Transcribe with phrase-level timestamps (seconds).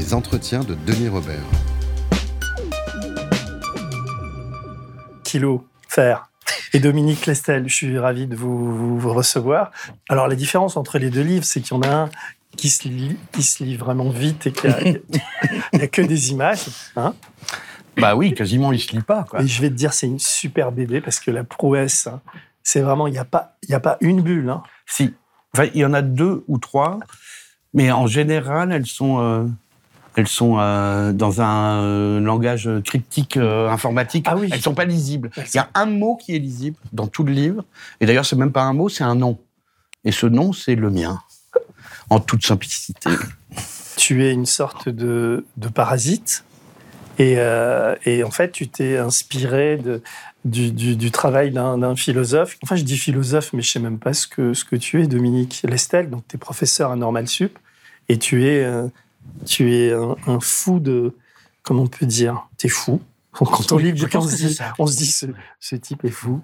[0.00, 1.44] Les entretiens de Denis Robert.
[5.24, 6.30] Kilo, fer.
[6.72, 9.72] Et Dominique Lestel, je suis ravi de vous, vous recevoir.
[10.08, 12.10] Alors la différence entre les deux livres, c'est qu'il y en a un
[12.56, 15.02] qui se lit, qui se lit vraiment vite et qu'il
[15.74, 16.64] n'y a, que des images.
[16.96, 17.14] Hein
[17.98, 19.26] bah oui, quasiment, il se lit pas.
[19.38, 22.22] Et je vais te dire, c'est une super BD parce que la prouesse, hein,
[22.62, 24.48] c'est vraiment, il n'y a, pas, y a pas une bulle.
[24.48, 24.62] Hein.
[24.86, 25.12] Si.
[25.52, 27.00] Enfin, il y en a deux ou trois,
[27.74, 29.44] mais en général, elles sont, euh,
[30.16, 34.26] elles sont euh, dans un euh, langage cryptique informatique.
[34.28, 34.48] Ah oui.
[34.52, 35.30] Elles sont pas lisibles.
[35.36, 37.64] Il y a un mot qui est lisible dans tout le livre,
[38.00, 39.38] et d'ailleurs, c'est même pas un mot, c'est un nom.
[40.04, 41.20] Et ce nom, c'est le mien
[42.10, 43.10] en toute simplicité.
[43.96, 46.44] Tu es une sorte de, parasite.
[47.20, 50.02] Euh, et, en fait, tu t'es inspiré de,
[50.44, 52.56] du, travail d'un philosophe.
[52.62, 55.06] Enfin, je dis philosophe, mais je sais même pas ce que, ce que tu es,
[55.06, 56.10] Dominique Lestel.
[56.10, 57.58] Donc, tu es professeur à Normal Sup.
[58.08, 58.88] Et tu es, euh,
[59.46, 61.14] tu es un, fou de.
[61.62, 63.00] Comment on peut dire Tu es fou.
[63.32, 65.26] Quand on lit le on, se dit, on se dit ce,
[65.60, 66.40] ce type est fou.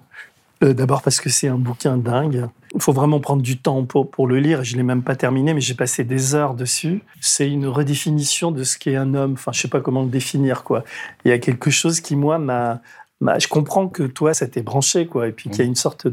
[0.63, 2.47] Euh, d'abord parce que c'est un bouquin dingue.
[2.73, 4.63] Il faut vraiment prendre du temps pour, pour le lire.
[4.63, 7.03] Je ne l'ai même pas terminé, mais j'ai passé des heures dessus.
[7.21, 9.33] C'est une redéfinition de ce qu'est un homme.
[9.33, 10.83] Enfin, je sais pas comment le définir, quoi.
[11.25, 12.81] Il y a quelque chose qui, moi, m'a,
[13.19, 15.69] bah, je comprends que toi, ça t'est branché, quoi, et puis qu'il y a mm.
[15.69, 16.07] une sorte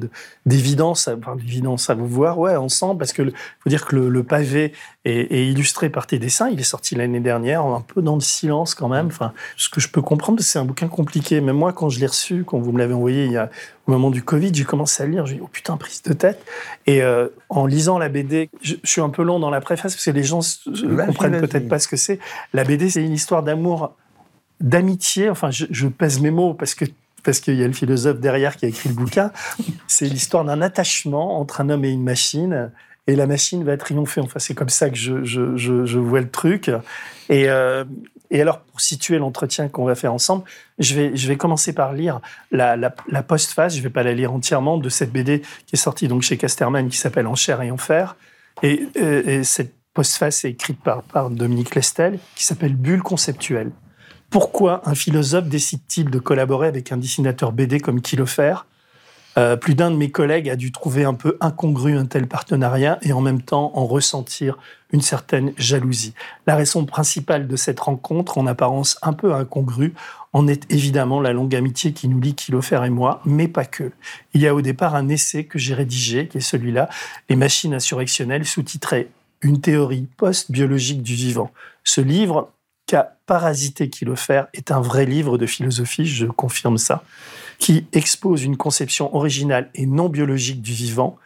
[0.47, 4.72] d'évidence, enfin, d'évidence à vous voir, ouais, ensemble, parce que faut dire que le, pavé
[5.05, 6.48] est, illustré par tes dessins.
[6.48, 9.08] Il est sorti l'année dernière, un peu dans le silence quand même.
[9.08, 11.43] Enfin, ce que je peux comprendre, c'est un bouquin compliqué.
[11.43, 13.50] Même moi, quand je l'ai reçu, quand vous me l'avez envoyé il y a,
[13.87, 15.26] au moment du Covid, j'ai commencé à lire.
[15.26, 16.43] J'ai dit, oh putain, prise de tête.
[16.87, 20.04] Et euh, en lisant la BD, je, suis un peu long dans la préface parce
[20.04, 22.19] que les gens ne comprennent peut-être pas ce que c'est.
[22.54, 23.94] La BD, c'est une histoire d'amour
[24.60, 25.31] d'amitié.
[25.31, 26.84] Enfin, je, pèse mes mots parce que
[27.22, 29.32] parce qu'il y a le philosophe derrière qui a écrit le bouquin.
[29.87, 32.70] C'est l'histoire d'un attachement entre un homme et une machine.
[33.06, 34.20] Et la machine va triompher.
[34.20, 36.70] Enfin, c'est comme ça que je, je, je, vois le truc.
[37.31, 37.84] Et, euh,
[38.31, 40.44] et alors, pour situer l'entretien qu'on va faire ensemble,
[40.78, 42.20] je vais, je vais commencer par lire
[42.50, 43.72] la, la, postface.
[43.75, 46.37] Je ne vais pas la lire entièrement de cette BD qui est sortie donc chez
[46.37, 48.16] Casterman, qui s'appelle En chair et en fer.
[48.62, 53.70] Et, et, et cette postface est écrite par, par Dominique Lestel, qui s'appelle Bulle conceptuelle.
[54.34, 58.67] Pourquoi un philosophe décide-t-il de collaborer avec un dessinateur BD comme Kilofer
[59.39, 62.99] euh, Plus d'un de mes collègues a dû trouver un peu incongru un tel partenariat
[63.03, 64.59] et en même temps en ressentir
[64.91, 66.15] une certaine jalousie.
[66.49, 69.94] La raison principale de cette rencontre, en apparence un peu incongrue,
[70.33, 73.93] en est évidemment la longue amitié qui nous lie Kilofer et moi, mais pas que.
[74.33, 76.89] Il y a au départ un essai que j'ai rédigé, qui est celui-là,
[77.28, 79.11] Les machines insurrectionnelles, sous-titré
[79.43, 81.53] Une théorie post-biologique du vivant.
[81.84, 82.50] Ce livre
[82.87, 87.03] qu'a parasité Kilofer est un vrai livre de philosophie, je confirme ça,
[87.59, 91.19] qui expose une conception originale et non biologique du vivant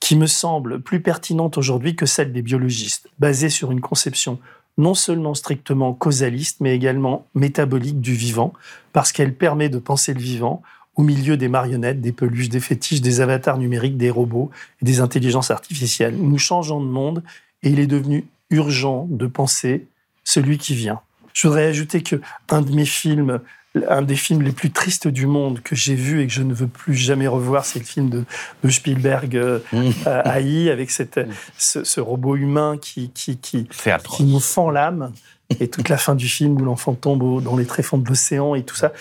[0.00, 4.38] qui me semble plus pertinente aujourd'hui que celle des biologistes, basée sur une conception
[4.76, 8.52] non seulement strictement causaliste, mais également métabolique du vivant,
[8.92, 10.62] parce qu'elle permet de penser le vivant
[10.94, 15.00] au milieu des marionnettes, des peluches, des fétiches, des avatars numériques, des robots et des
[15.00, 16.16] intelligences artificielles.
[16.16, 17.24] Nous changeons de monde
[17.62, 19.86] et il est devenu urgent de penser
[20.28, 21.00] celui qui vient.
[21.32, 22.16] Je voudrais ajouter que
[22.50, 23.40] un de mes films,
[23.88, 26.52] un des films les plus tristes du monde que j'ai vu et que je ne
[26.52, 31.32] veux plus jamais revoir, c'est le film de, Spielberg, euh, euh, AI, avec cette, mmh.
[31.56, 33.66] ce, robot humain qui, qui, qui,
[34.10, 35.12] qui nous fend l'âme.
[35.60, 38.64] Et toute la fin du film où l'enfant tombe dans les tréfonds de l'océan et
[38.64, 38.92] tout ça.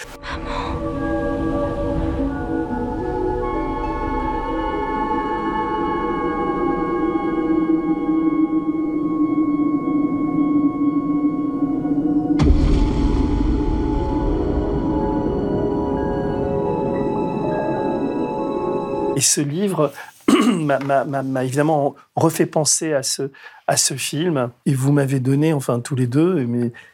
[19.17, 19.91] Et ce livre
[20.27, 24.51] m'a évidemment refait penser à ce, film.
[24.67, 26.47] Et vous m'avez donné, enfin tous les deux,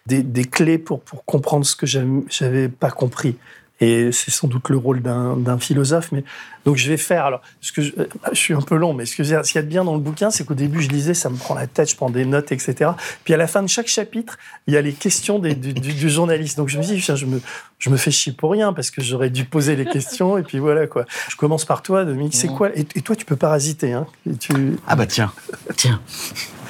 [0.06, 3.36] des clés pour, pour comprendre ce que j'avais pas compris.
[3.84, 6.14] Et c'est sans doute le rôle d'un philosophe.
[6.14, 6.24] Mais
[6.64, 7.26] donc je vais faire.
[7.26, 7.92] Alors, ce que je,
[8.32, 10.46] suis un peu long, mais ce qu'il y a de bien dans le bouquin, c'est
[10.46, 12.92] qu'au début je lisais, ça me prend la tête, je prends des notes, etc.
[13.26, 14.38] Puis à la fin de chaque chapitre,
[14.68, 16.58] il y a les questions des, du, journaliste.
[16.58, 17.42] Donc je me dis, je me,
[17.78, 20.60] je me fais chier pour rien parce que j'aurais dû poser les questions et puis
[20.60, 21.06] voilà quoi.
[21.30, 22.36] Je commence par toi, Dominique.
[22.36, 24.08] C'est quoi et, toi, tu peux parasiter, hein
[24.40, 24.78] tu...
[24.88, 25.34] Ah bah tiens,
[25.76, 26.00] tiens.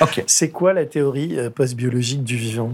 [0.01, 0.23] Ok.
[0.25, 2.73] C'est quoi la théorie euh, post-biologique du vivant?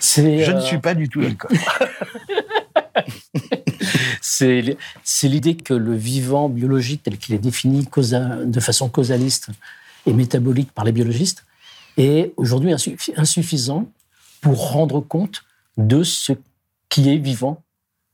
[0.00, 1.50] Je ne euh, suis pas du tout d'accord.
[4.20, 4.76] c'est
[5.24, 9.48] l'idée que le vivant biologique tel qu'il est défini de façon causaliste
[10.06, 11.44] et métabolique par les biologistes
[11.96, 13.90] est aujourd'hui insuffi- insuffisant
[14.40, 15.42] pour rendre compte
[15.76, 16.32] de ce
[16.88, 17.62] qui est vivant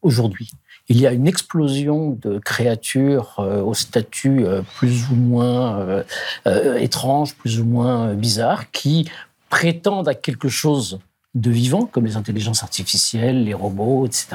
[0.03, 0.51] aujourd'hui.
[0.89, 6.05] Il y a une explosion de créatures euh, au statut euh, plus ou moins
[6.47, 9.09] euh, étrange, plus ou moins bizarre, qui
[9.51, 11.01] prétendent à quelque chose
[11.37, 14.27] de vivant, comme les intelligences artificielles, les robots, etc.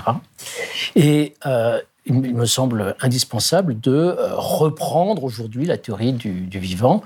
[0.95, 1.33] Et
[2.05, 7.03] il me- semble indispensable de euh, reprendre aujourd'hui la théorie du, vivant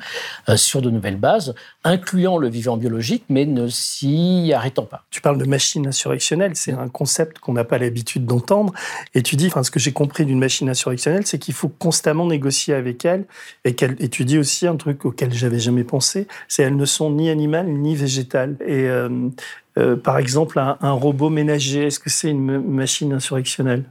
[0.48, 1.54] euh, sur de nouvelles bases,
[1.84, 5.04] incluant le vivant biologique, mais ne s'y arrêtant pas.
[5.12, 8.74] Tu parles de machine insurrectionnelle, c'est un concept qu'on n'a pas l'habitude d'entendre.
[9.14, 12.26] Et tu dis, enfin, ce que j'ai compris d'une machine insurrectionnelle, c'est qu'il faut constamment
[12.26, 13.26] négocier avec elle.
[13.66, 16.86] Et, qu'elle- et tu dis aussi un truc auquel j'avais jamais pensé, c'est elles ne
[16.86, 18.56] sont ni animales ni végétales.
[18.66, 23.84] Et euh, par exemple, un, robot ménager, est-ce que c'est une ma- machine insurrectionnelle?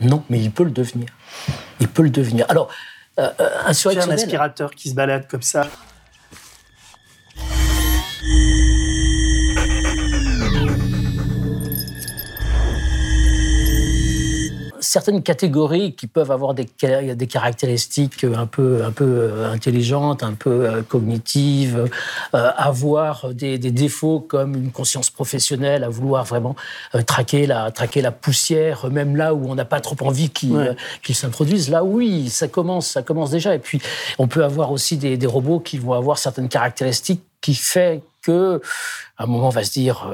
[0.00, 1.08] Non, mais il peut le devenir.
[1.80, 2.46] Il peut le devenir.
[2.48, 2.70] Alors,
[3.18, 4.18] euh, euh, as un insurrectionnel.
[4.18, 5.68] aspirateur qui se balade comme ça.
[14.88, 20.22] Certaines catégories qui peuvent avoir des, ca- des caractéristiques un peu, un peu euh, intelligentes,
[20.22, 21.88] un peu euh, cognitives,
[22.34, 26.56] euh, avoir des, des défauts comme une conscience professionnelle, à vouloir vraiment
[26.94, 30.52] euh, traquer, la, traquer la poussière, même là où on n'a pas trop envie qu'il
[30.52, 30.68] Ouais.
[30.68, 31.68] euh, qu'il s'introduise.
[31.68, 33.54] Là, oui, ça commence, ça commence déjà.
[33.54, 33.82] Et puis,
[34.18, 38.60] on peut avoir aussi des, des robots qui vont avoir certaines caractéristiques qui fait que,
[39.18, 40.08] à un moment, on va se dire,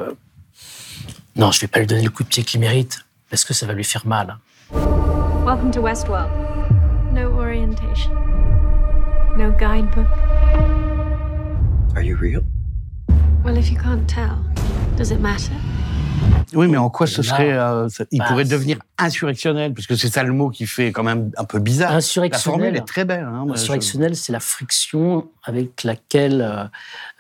[1.36, 3.66] non, je vais pas lui donner le coup de pied qu'il mérite parce que ça
[3.66, 4.36] va lui faire mal.
[4.74, 6.30] Welcome to Westworld.
[7.12, 8.12] No orientation.
[9.36, 10.06] No guidebook.
[11.94, 12.42] Are you real?
[13.44, 14.36] Well, if you can't tell,
[14.96, 15.52] does it matter?
[16.54, 17.52] Oui, mais en quoi ce serait.
[17.52, 20.92] euh, ça- il bah, pourrait devenir insurrectionnel, parce que c'est ça le mot qui fait
[20.92, 21.92] quand même un peu bizarre.
[21.92, 22.76] La formule Insurrectionnel.
[22.76, 23.24] est très belle.
[23.24, 26.64] hein, je- Insurrectionnel, c'est la friction avec laquelle euh,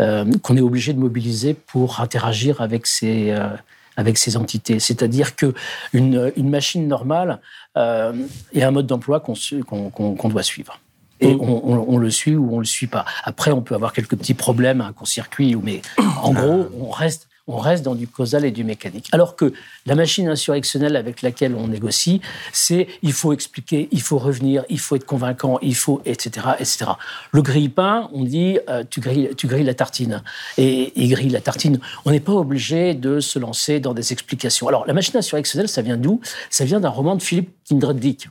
[0.00, 3.48] euh, qu'on est obligé de mobiliser pour interagir avec ces euh,
[3.96, 4.80] avec ces entités.
[4.80, 5.54] C'est-à-dire que
[5.92, 7.40] une, une machine normale
[7.76, 8.12] euh,
[8.52, 10.78] est un mode d'emploi qu'on doit suivre.
[11.20, 11.40] Et Mm.
[11.40, 13.04] on, on- on le suit ou on le suit pas.
[13.22, 15.80] Après, on peut avoir quelques petits problèmes, un court-circuit, ou- mais
[16.22, 19.08] en gros, on reste, on reste dans du causal et du mécanique.
[19.12, 19.52] Alors que
[19.86, 22.20] la machine insurrectionnelle avec laquelle on négocie,
[22.52, 26.92] c'est il faut expliquer, il faut revenir, il faut être convaincant, il faut, etc., etc.
[27.32, 30.22] Le grille-pain, on dit euh, tu, grilles, tu grilles la tartine.
[30.56, 31.80] Et il grille la tartine.
[32.06, 34.68] On n'est pas obligé de se lancer dans des explications.
[34.68, 36.20] Alors, la machine insurrectionnelle, ça vient d'où?
[36.48, 38.28] Ça vient d'un roman de Philippe Kindred Dick.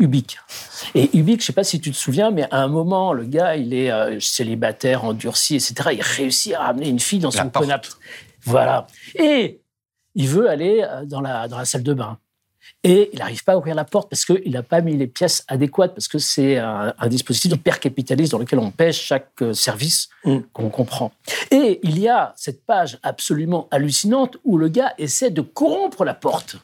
[0.00, 0.38] Ubik.
[0.96, 3.54] Et Ubik, je sais pas si tu te souviens, mais à un moment, le gars,
[3.54, 5.90] il est euh, célibataire, endurci, etc.
[5.92, 7.98] Il réussit à ramener une fille dans La son porte.
[8.44, 8.86] Voilà.
[9.14, 9.60] Et
[10.14, 12.18] il veut aller euh, dans la, dans la salle de bain.
[12.82, 15.44] Et il n'arrive pas à ouvrir la porte parce qu'il n'a pas mis les pièces
[15.48, 19.52] adéquates, parce que c'est un, un dispositif hyper capitaliste dans lequel on pèse chaque euh,
[19.52, 20.38] service Mm.
[20.52, 21.12] qu'on comprend.
[21.50, 26.14] Et il y a cette page absolument hallucinante où le gars essaie de corrompre la
[26.14, 26.56] porte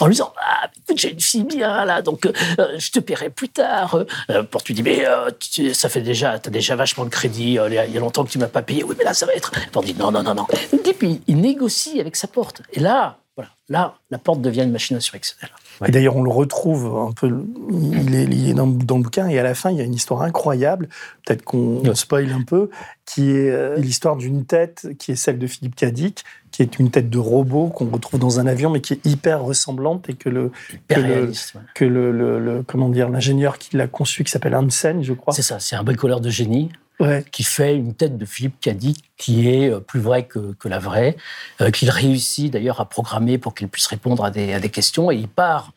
[0.00, 2.32] en lui disant ah écoute j'ai une fille bien là donc euh,
[2.78, 4.04] je te paierai plus tard.
[4.30, 5.30] Euh, pour tu dis mais euh,
[5.72, 8.46] ça fait déjà t'as déjà vachement de crédit il y a- longtemps que tu m'as
[8.48, 8.82] pas payé.
[8.84, 9.50] Oui mais là ça va être.
[9.74, 10.46] On dit non non non non.
[10.72, 12.62] Et puis il négocie avec sa porte.
[12.72, 15.50] Et là voilà là la porte devient une machine insurrectionnelle
[15.86, 17.44] Et d'ailleurs, on le retrouve un peu.
[17.70, 19.84] Il est, il est dans, dans le bouquin et à la fin, il y a
[19.84, 20.88] une histoire incroyable.
[21.24, 21.94] Peut-être qu'on Ouais.
[21.94, 22.68] spoil un peu,
[23.06, 26.90] qui est euh, l'histoire d'une tête qui est celle de Philippe Cadic, qui est une
[26.90, 30.28] tête de robot qu'on retrouve dans un avion, mais qui est hyper ressemblante et que
[30.28, 30.50] le
[30.88, 31.60] Que le- réaliste ouais.
[31.74, 35.32] que le, le- le- comment dire l'ingénieur qui l'a conçu, qui s'appelle Hansen, je crois.
[35.32, 36.70] c'est ça c'est un bricoleur de génie
[37.00, 37.24] Ouais.
[37.32, 40.78] qui fait une tête de Philippe Cadic qui est euh, plus vraie que, que la
[40.78, 41.16] vraie,
[41.60, 45.10] euh, qu'il réussit d'ailleurs à programmer pour qu'il puisse répondre à des, à des questions.
[45.10, 45.72] Et il part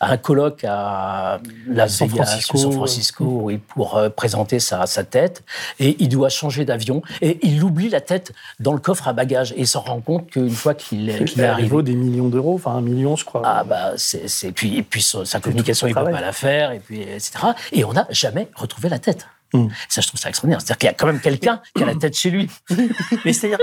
[0.00, 4.86] à un colloque à Las San Vegas, Francisco, San Francisco, oui, pour euh, présenter sa,
[4.86, 5.42] sa tête.
[5.78, 7.02] Et il doit changer d'avion.
[7.22, 9.52] Et il oublie la tête dans le coffre à bagages.
[9.52, 12.54] Et il s'en rend compte qu'une fois qu'il est, qu'il est arrivé, des millions d'euros,
[12.54, 13.42] enfin un million, je crois.
[13.44, 16.14] ah bah c'est c'est- puis et puis sa communication il peut travail.
[16.14, 17.30] pas la faire et puis etc
[17.72, 19.26] et on n'a jamais retrouvé la tête.
[19.52, 19.68] Mm.
[19.88, 21.94] Ça je trouve ça extraordinaire, c'est-à-dire qu'il y a quand même quelqu'un qui a la
[21.94, 22.50] tête chez lui.
[23.24, 23.58] Mais c'est-à-dire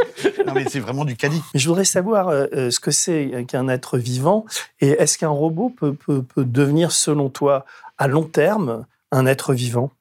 [0.45, 1.41] Non, mais c'est vraiment du caddie.
[1.53, 4.45] Mais je voudrais savoir euh, euh, ce que c'est qu'un être vivant
[4.79, 7.65] et est-ce qu'un robot peut, peut, peut devenir, selon toi,
[7.97, 9.91] à long terme, un être vivant?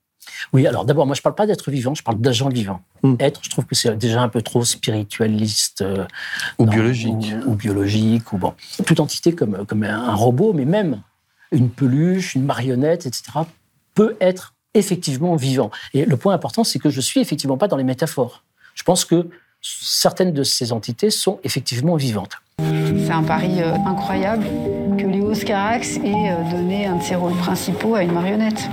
[0.53, 2.81] Oui, alors d'abord moi je parle pas d'être vivant, je parle d'agent vivant.
[3.03, 3.17] Mm.
[3.19, 6.05] Être, je trouve que c'est déjà un peu trop spiritualiste euh,
[6.59, 7.35] Ou non, biologique.
[7.47, 8.55] ou, ou biologique ou bon
[8.87, 11.03] toute entité comme comme un robot, mais même
[11.51, 13.25] une peluche, une marionnette, etc.
[13.95, 15.71] peut être effectivement vivant.
[15.95, 18.43] Et le point important, c'est que je suis effectivement pas dans les métaphores.
[18.75, 19.29] Je pense que
[19.61, 22.33] certaines de ces entités sont effectivement vivantes.
[22.59, 24.45] C'est un pari euh, incroyable
[24.99, 28.69] que Léo Scarax ait euh, donné un de ses rôles principaux à une marionnette.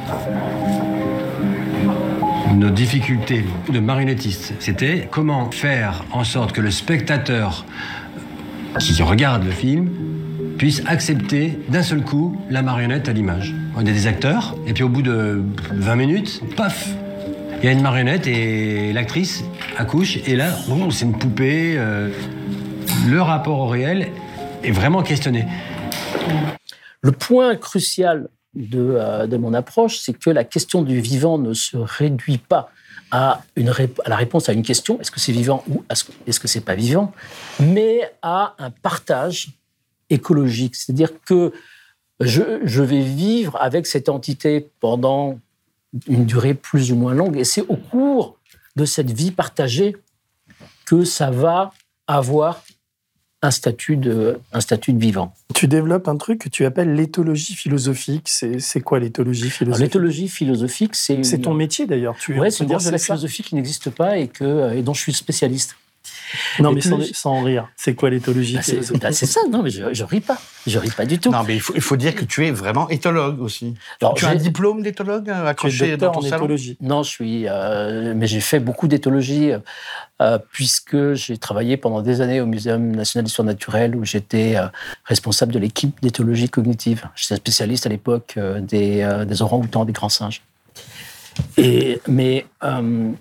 [2.56, 7.66] Nos difficultés de marionnettistes, c'était comment faire en sorte que le spectateur
[8.80, 9.90] qui regarde le film
[10.60, 13.56] puisse accepter d'un seul coup la marionnette à l'image.
[13.78, 16.90] On est des acteurs, et puis au bout de 20 minutes, paf
[17.60, 19.46] Il y a une marionnette et l'actrice
[19.78, 20.50] accouche, et là,
[20.92, 21.76] c'est une poupée.
[21.78, 22.10] euh,
[23.08, 24.10] le rapport au réel
[24.62, 25.48] est vraiment questionné.
[27.02, 31.54] Le point crucial de, euh, de mon approche, c'est que la question du vivant ne
[31.54, 32.70] se réduit pas
[33.12, 36.48] à, une à la réponse à une question, est-ce que c'est vivant ou est-ce que
[36.50, 37.14] c'est pas vivant,
[37.62, 39.54] mais à un partage
[40.10, 40.76] écologique.
[40.76, 41.52] C'est-à-dire que
[42.20, 45.40] je, je vais vivre avec cette entité pendant
[46.08, 48.38] une durée plus ou moins longue, et c'est au cours
[48.76, 49.96] de cette vie partagée
[50.86, 51.74] que ça va
[52.08, 52.64] avoir
[53.42, 55.34] un statut de, un statut de vivant.
[55.56, 58.28] Tu développes un truc que tu appelles l'éthologie philosophique.
[58.28, 59.86] C'est quoi l'éthologie philosophique?
[59.86, 62.16] L'éthologie philosophique, c'est C'est ton métier d'ailleurs.
[62.16, 64.74] On c'est une dire branche de la c'est ça philosophie qui n'existe pas et, que,
[64.76, 65.78] et dont je suis spécialiste.
[66.60, 67.70] Non, mais sans, rire.
[67.76, 70.40] C'est quoi l'éthologie Bah, c'est bah, c'est ça, non, mais je, je ris pas.
[70.68, 71.32] Je ris pas du tout.
[71.32, 73.74] Non, mais il faut, il faut dire que tu es vraiment éthologue aussi.
[74.02, 76.78] Alors, tu as un diplôme d'éthologue euh, Tu es accroché dans ton en salon éthologie.
[76.82, 77.46] Non, je suis.
[77.48, 79.52] euh, mais j'ai fait beaucoup d'éthologie
[80.22, 84.68] euh, puisque j'ai travaillé pendant des années au Muséum national d'histoire naturelle où j'étais euh,
[85.06, 87.06] responsable de l'équipe d'éthologie cognitive.
[87.16, 90.42] J'étais spécialiste à l'époque euh, des, euh, des orang-outans, des grands singes.
[91.58, 93.12] Et, mais euh,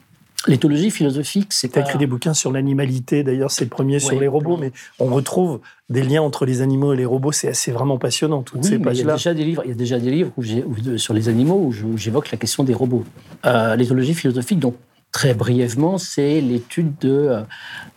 [0.47, 3.99] l'éthologie philosophique, c'est Tu as pas- écrit des bouquins sur l'animalité, d'ailleurs, c'est le premier
[3.99, 7.33] sur les robots, mais on retrouve des liens entre les animaux et les robots.
[7.33, 9.13] C'est assez vraiment passionnant, toutes Oui, ces mais il y a pages-là.
[9.15, 9.63] déjà des livres.
[9.65, 12.75] Il y a déjà des livres où sur les animaux où j'évoque la question des
[12.75, 13.05] robots.
[13.47, 14.77] Euh, L'éthologie philosophique, donc
[15.11, 17.43] très brièvement, c'est l'étude de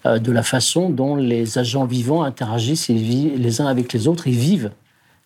[0.06, 4.08] euh, de la façon dont les agents vivants interagissent et vi- les uns avec les
[4.08, 4.72] autres et vivent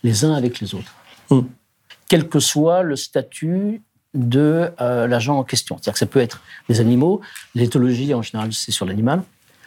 [0.04, 0.94] les uns avec les autres,
[1.32, 1.42] Hmm.
[2.10, 3.82] quel que soit le statut
[4.16, 5.76] de euh, l'agent en question.
[5.76, 7.22] C'est-à-dire que ça peut être des animaux.
[7.54, 9.22] L'éthologie en général, c'est sur l'animal.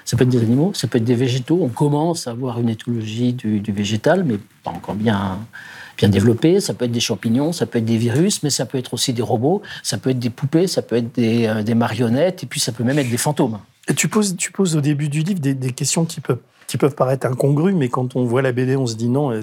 [0.04, 1.58] Ça peut être des animaux, ça peut être des végétaux.
[1.62, 5.38] On commence à avoir une éthologie du, végétal, mais pas encore bien,
[5.98, 6.60] bien développée.
[6.60, 9.12] Ça peut être des champignons, ça peut être des virus, mais ça peut être aussi
[9.12, 12.58] des robots, ça peut être des poupées, ça peut être des, euh, marionnettes, et puis
[12.58, 13.58] ça peut même être des fantômes.
[13.86, 16.76] Et tu poses, tu poses au début du livre des, des questions qui peuvent, qui
[16.76, 19.40] peuvent paraître incongrues, mais quand on voit la BD, on se dit non, euh,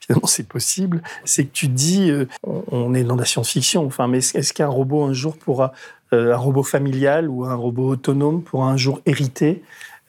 [0.00, 1.02] finalement c'est possible.
[1.24, 4.68] C'est que tu dis, euh, on, est dans la science-fiction, enfin, mais est-ce, est-ce qu'un
[4.68, 5.72] robot un jour pourra,
[6.14, 9.62] euh, un robot familial ou un robot autonome pourra un jour hériter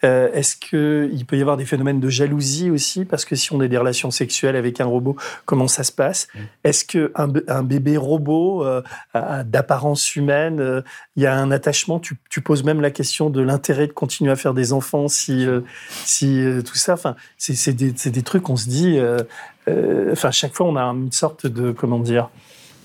[0.03, 3.05] Euh, Est-ce qu'il peut y avoir des phénomènes de jalousie aussi?
[3.05, 5.15] Parce que si on a des relations sexuelles avec un robot,
[5.45, 6.27] comment ça se passe?
[6.63, 8.81] Est-ce qu'un un bébé robot euh,
[9.43, 10.81] d'apparence humaine, euh,
[11.15, 11.99] il y a un attachement?
[11.99, 15.45] Tu, tu poses même la question de l'intérêt de continuer à faire des enfants si,
[15.89, 16.93] si tout ça.
[16.93, 18.99] Enfin, c'est des, trucs, on se dit.
[20.11, 22.29] Enfin, chaque fois, on a une sorte de comment dire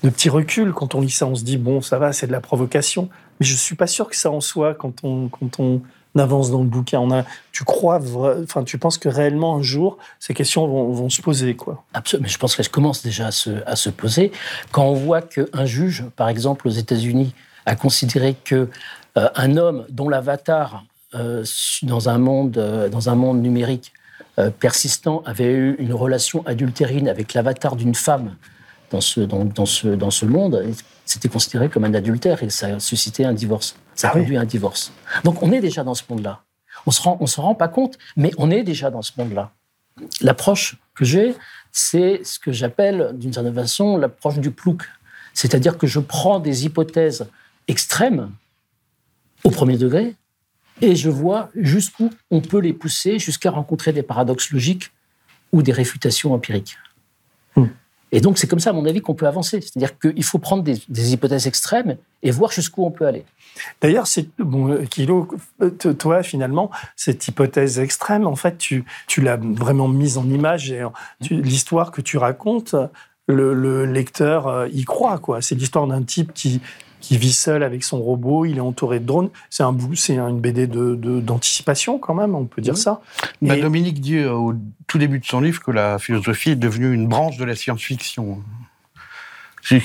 [0.03, 1.25] de petit recul quand on lit ça.
[1.25, 3.09] On se dit bon, ça va, c'est de la provocation.
[3.39, 5.81] Mais je suis pas sûr que ça en soit quand on quand on
[6.19, 6.99] avance dans le bouquin.
[6.99, 7.99] On a, tu crois,
[8.43, 11.83] enfin, tu penses que réellement un jour ces questions vont, se poser, quoi.
[11.93, 12.23] Absolument.
[12.25, 14.31] Mais je pense qu'elle commence déjà à se, poser.
[14.71, 17.33] Quand on voit qu'un juge, par exemple aux États-Unis,
[17.65, 18.69] a considéré que
[19.17, 21.43] euh, un homme dont l'avatar euh,
[21.83, 23.93] dans un monde euh, dans un monde numérique
[24.59, 28.35] persistant avait eu une relation adultérine avec l'avatar d'une femme
[28.91, 30.61] dans ce dans ce dans ce monde,
[31.05, 33.77] c'était considéré comme un adultère et ça a suscité un divorce.
[33.95, 34.21] Ça Ah oui.
[34.21, 34.91] conduit à un divorce.
[35.23, 36.43] Donc on est déjà dans ce monde-là.
[36.85, 39.51] On se rend on se rend pas compte, mais on est déjà dans ce monde-là.
[40.21, 41.35] L'approche que j'ai,
[41.71, 44.83] c'est ce que j'appelle, d'une certaine façon, l'approche du plouc.
[45.33, 47.27] C'est-à-dire que je prends des hypothèses
[47.67, 48.31] extrêmes
[49.43, 50.15] au premier degré
[50.81, 54.91] et je vois jusqu'où on peut les pousser jusqu'à rencontrer des paradoxes logiques
[55.51, 56.77] ou des réfutations empiriques.
[57.55, 57.67] Hmm.
[58.11, 59.61] Et donc, c'est comme ça, à mon avis, qu'on peut avancer.
[59.61, 63.25] C'est-à-dire qu'il faut prendre des, des hypothèses extrêmes et voir jusqu'où on peut aller.
[63.81, 65.27] D'ailleurs, c'est bon, Kilo,
[65.97, 70.83] toi finalement, cette hypothèse extrême, en fait, tu, tu l'as vraiment mise en image et
[71.23, 72.75] tu- l'histoire que tu racontes,
[73.27, 75.41] le, le lecteur euh, y croit quoi.
[75.41, 76.61] C'est l'histoire d'un type qui
[77.01, 79.29] qui vit seul avec son robot, il est entouré de drones.
[79.51, 82.79] C'est un c'est une BD de d'anticipation quand même, on peut dire Oui.
[82.79, 83.01] ça.
[83.43, 84.53] Bah, Et- Dominique dit euh, au
[84.87, 88.39] tout début de son livre que la philosophie est devenue une branche de la science-fiction.
[89.67, 89.77] C'est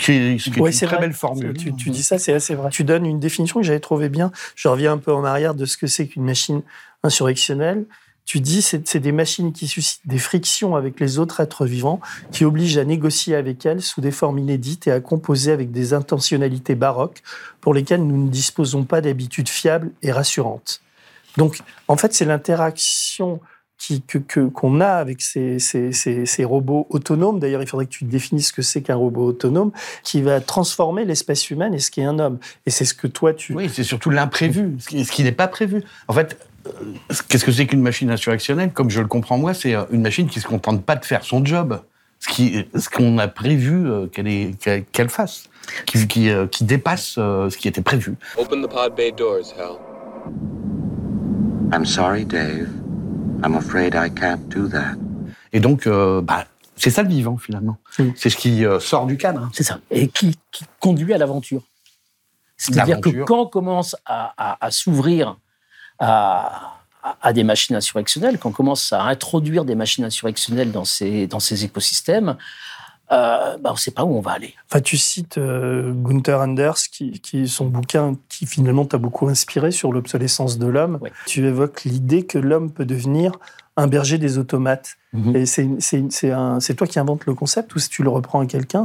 [0.61, 0.99] Ouais, une très vrai.
[0.99, 1.57] belle formule.
[1.57, 2.69] Tu, tu dis ça, c'est assez vrai.
[2.71, 4.31] Tu donnes une définition que j'avais trouvé bien.
[4.55, 6.61] Je reviens un peu en arrière de ce que c'est qu'une machine
[7.03, 7.87] insurrectionnelle.
[8.27, 12.01] Tu dis c'est c'est des machines qui suscitent des frictions avec les autres êtres vivants,
[12.31, 15.95] qui obligent à négocier avec elles sous des formes inédites et à composer avec des
[15.95, 17.23] intentionnalités baroques
[17.61, 20.81] pour lesquelles nous ne disposons pas d'habitudes fiables et rassurantes.
[21.39, 21.59] Donc,
[21.89, 23.41] en fait, c'est l'interaction
[23.81, 27.41] qui, que, que- qu'on a avec ces, ces, ces, ces robots autonomes.
[27.41, 29.73] D'ailleurs, il faudrait que tu définisses ce que c'est qu'un robot autonome
[30.05, 32.39] qui va transformer l'espèce humaine et ce qui est un homme.
[32.67, 33.55] Et c'est ce que toi, tu...
[33.55, 35.83] Oui, c'est surtout l'imprévu, ce qui, n'est pas prévu.
[36.09, 36.71] En fait, euh,
[37.29, 38.71] qu'est-ce que c'est qu'une machine insurrectionnelle?
[38.73, 41.25] Comme je le comprends moi, c'est euh, une machine qui se contente pas de faire
[41.25, 41.81] son job,
[42.19, 45.45] ce qui, ce qu'on a prévu euh, qu'elle qu'elle qu'elle fasse,
[45.87, 48.17] qui, qui, qui dépasse ce qui était prévu.
[48.37, 49.79] Open the pod bay doors, Hal.
[51.73, 52.69] I'm sorry, Dave.
[53.45, 54.97] I'm afraid I can't do that.
[55.53, 56.45] Et donc, euh, bah,
[56.77, 57.77] c'est ça le vivant finalement.
[58.17, 59.49] C'est ce qui euh, sort du cadre.
[59.53, 59.79] C'est ça.
[59.91, 61.63] Et qui, qui conduit à l'aventure.
[62.57, 65.37] C'est-à-dire que quand on commence à, à- à s'ouvrir
[65.99, 70.85] à, à- à des machines insurrectionnelles, quand on commence à introduire des machines insurrectionnelles dans
[70.85, 72.37] ces, dans ces écosystèmes,
[73.13, 74.55] euh, bah, on ne sait pas où on va aller.
[74.71, 79.71] Enfin, tu cites euh, Gunther Anders, qui, qui son bouquin qui finalement t'a beaucoup inspiré
[79.73, 81.01] sur l'obsolescence de l'homme.
[81.27, 83.33] Tu évoques l'idée que l'homme peut devenir
[83.77, 84.97] un berger des automates.
[85.13, 85.37] Mhm.
[85.37, 88.85] Et c'est toi qui inventes le concept ou si tu le reprends à quelqu'un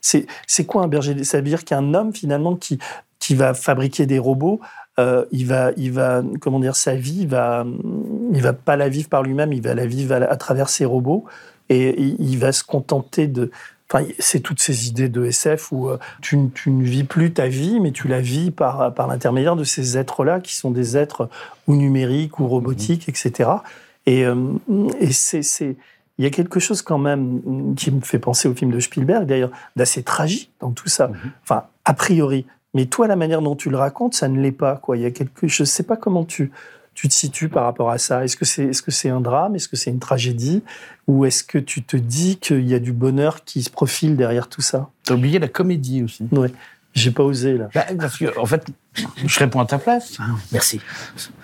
[0.00, 2.78] C'est c'est quoi un berger des- Ça veut dire qu'un homme finalement qui,
[3.18, 4.60] qui va fabriquer des robots,
[5.00, 7.64] euh, il va, il va, comment dire, sa vie, il va,
[8.32, 10.84] il va pas la vivre par lui-même, il va la vivre à, à travers ses
[10.84, 11.24] robots
[11.68, 13.50] et il, va se contenter de.
[13.90, 17.32] Enfin, c'est toutes ces idées de SF où euh, tu, ne- tu ne vis plus
[17.32, 20.96] ta vie, mais tu la vis par, par l'intermédiaire de ces êtres-là qui sont des
[20.96, 21.28] êtres
[21.66, 23.50] ou numériques ou robotiques, etc.
[24.06, 24.34] Et, euh,
[25.00, 25.76] et c'est, c'est-
[26.18, 29.26] il y a quelque chose quand même qui me fait penser au film de Spielberg,
[29.26, 31.10] d'ailleurs, d'assez tragique dans tout ça.
[31.42, 32.46] Enfin, a priori.
[32.72, 34.76] Mais toi, la manière dont tu le racontes, ça ne l'est pas.
[34.76, 34.96] Quoi.
[34.96, 36.52] Il y a quelque, je ne sais pas comment tu,
[36.94, 38.24] tu te situes par rapport à ça?
[38.24, 39.54] Est-ce que c'est est -ce c'est un drame?
[39.56, 40.62] Est-ce que c'est une tragédie?
[41.06, 44.48] Ou est-ce que tu te dis qu'il y a du bonheur qui se profile derrière
[44.48, 44.88] tout ça?
[45.04, 46.24] T'as oublié la comédie aussi.
[46.32, 46.52] Ouais.
[46.94, 47.68] J'ai pas osé, là.
[47.74, 48.64] Bah, parce que, en fait,
[49.26, 50.16] je réponds à ta place.
[50.52, 50.80] Merci.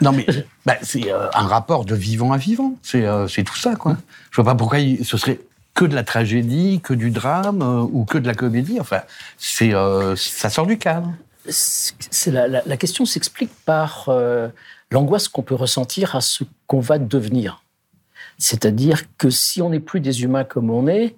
[0.00, 0.24] Non, mais
[0.64, 2.76] bah, c'est euh, un rapport de vivant à vivant.
[2.82, 3.96] C'est euh, c'est tout ça, quoi.
[4.30, 5.40] Je vois pas pourquoi il- ce serait
[5.74, 8.78] que de la tragédie, que du drame euh, ou que de la comédie.
[8.78, 9.00] Enfin,
[9.38, 11.12] c'est euh, ça sort du cadre.
[11.48, 14.48] C'est la, la- la question s'explique par euh,
[14.90, 17.62] l'angoisse qu'on peut ressentir à ce qu'on va devenir.
[18.38, 21.16] C'est-à-dire que si on n'est plus des humains comme on est,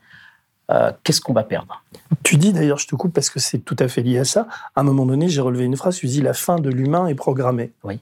[0.71, 1.83] euh, qu'est-ce qu'on va perdre?
[2.23, 4.47] Tu dis d'ailleurs, je te coupe parce que c'est tout à fait lié à ça.
[4.75, 7.15] À un moment donné, j'ai relevé une phrase, tu dis la fin de l'humain est
[7.15, 7.73] programmée.
[7.85, 7.99] Oui.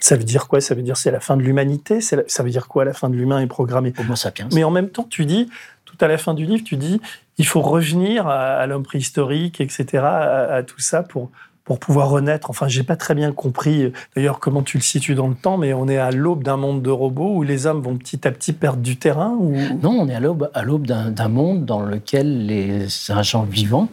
[0.00, 0.60] Ça veut dire quoi?
[0.60, 1.98] Ça veut dire c'est la fin de l'humanité?
[2.12, 3.92] La- Ça veut dire quoi la fin de l'humain est programmée?
[3.98, 4.48] Homo sapiens.
[4.52, 5.48] Mais en même temps, tu dis,
[5.86, 7.00] tout à la fin du livre, tu dis,
[7.38, 11.30] il faut revenir à, à l'homme préhistorique, etc., à, à tout ça pour,
[11.64, 12.50] pour pouvoir renaître.
[12.50, 15.56] Enfin, j'ai pas très bien compris, euh, d'ailleurs, comment tu le situes dans le temps,
[15.56, 18.32] mais on est à l'aube d'un monde de robots où les hommes vont petit à
[18.32, 19.54] petit perdre du terrain ou...
[19.82, 23.88] Non, on est à l'aube, à l'aube d'un, d'un monde dans lequel les agents vivants,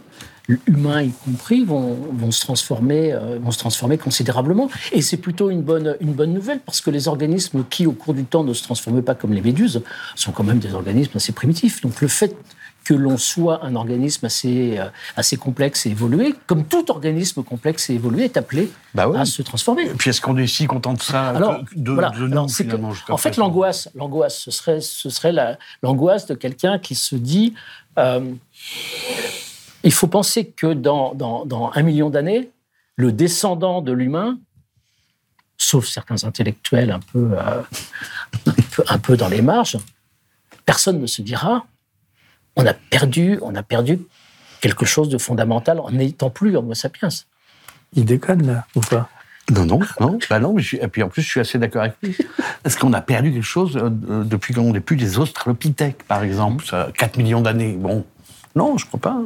[0.68, 4.70] humains y compris, vont, vont se transformer, euh, vont se transformer considérablement.
[4.92, 8.14] Et c'est plutôt une bonne, une bonne nouvelle parce que les organismes qui, au cours
[8.14, 9.82] du temps, ne se transforment pas comme les méduses,
[10.16, 11.82] sont quand même des organismes assez primitifs.
[11.82, 12.36] Donc le fait
[12.84, 17.90] que l'on soit un organisme assez, euh, assez complexe et évolué, comme tout organisme complexe
[17.90, 19.18] et évolué, est appelé Bah oui.
[19.20, 19.84] à se transformer.
[19.86, 22.10] Et puis est-ce qu'on est si content de ça Alors, que- de, voilà.
[22.10, 25.58] de nous, Alors, que- finalement, jusqu'à en fait, l'angoisse, l'angoisse, ce serait, ce serait la-
[25.84, 27.54] l'angoisse de quelqu'un qui se dit
[28.00, 28.34] euh,
[29.84, 32.50] il faut penser que dans, dans, dans un million d'années,
[32.96, 34.40] le descendant de l'humain,
[35.58, 37.62] sauf certains intellectuels un peu, euh,
[38.48, 39.78] un peu, un peu dans les marges,
[40.66, 41.66] personne ne se dira
[42.56, 44.00] on a perdu, on a perdu
[44.62, 47.10] quelque chose de fondamental en n'étant plus Homo sapiens.
[47.94, 49.10] Il déconne, là, ou pas?
[49.52, 50.20] Non, non, non.
[50.30, 52.16] Bah non, mais je suis- et puis en plus, je suis assez d'accord avec lui.
[52.64, 56.24] Est-ce qu'on a perdu quelque chose euh, euh, depuis qu'on n'est plus des australopithèques, par
[56.24, 58.06] exemple, ça, 4 millions d'années Bon,
[58.56, 59.20] non, je crois pas.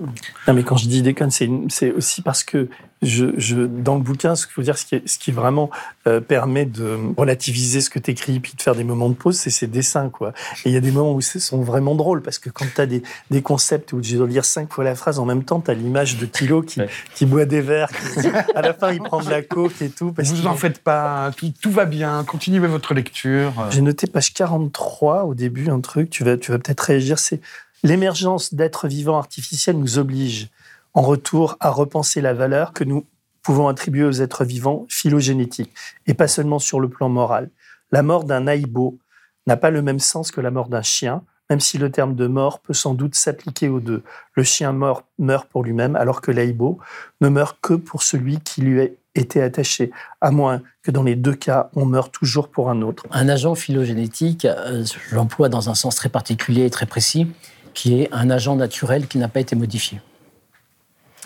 [0.48, 2.70] Non, mais quand je dis déconne, c'est aussi parce que
[3.02, 5.70] je, je, dans le bouquin, ce faut dire, ce qui, est- ce qui vraiment
[6.08, 9.38] euh, permet de relativiser ce que tu écris puis de faire des moments de pause,
[9.38, 10.10] c'est ces dessins.
[10.10, 10.34] Quoi.
[10.64, 12.82] Et il y a des moments où ce sont vraiment drôles parce que quand tu
[12.82, 15.60] as des, des concepts où je dois lire cinq fois la phrase en même temps,
[15.60, 16.90] tu as l'image de Kilo qui, Ouais.
[17.16, 20.12] qui boit des verres, qui- à la fin il prend de la coke et tout.
[20.14, 23.54] Parce Vous en faites pas, tout, tout va bien, continuez votre lecture.
[23.60, 27.20] Euh, J'ai noté page 43 au début un truc, tu vas, tu vas peut-être réagir,
[27.20, 27.42] c'est
[27.84, 30.50] l'émergence d'êtres vivants artificiels nous oblige
[30.96, 33.06] en retour à repenser la valeur que nous
[33.44, 35.72] pouvons attribuer aux êtres vivants phylogénétiques,
[36.08, 37.52] et pas seulement sur le plan moral.
[37.92, 38.98] La mort d'un aïbo
[39.46, 42.26] n'a pas le même sens que la mort d'un chien, même si le terme de
[42.26, 44.02] mort peut sans doute s'appliquer aux deux.
[44.34, 46.80] Le chien mort meurt pour lui-même, alors que l'aïbo
[47.22, 51.16] ne meurt que pour celui qui lui a été attaché, à moins que dans les
[51.16, 53.04] deux cas, on meurt toujours pour un autre.
[53.12, 57.28] Un agent phylogénétique, euh, je l'emploie dans un sens très particulier et très précis,
[57.76, 60.02] qui est un agent naturel qui n'a pas été modifié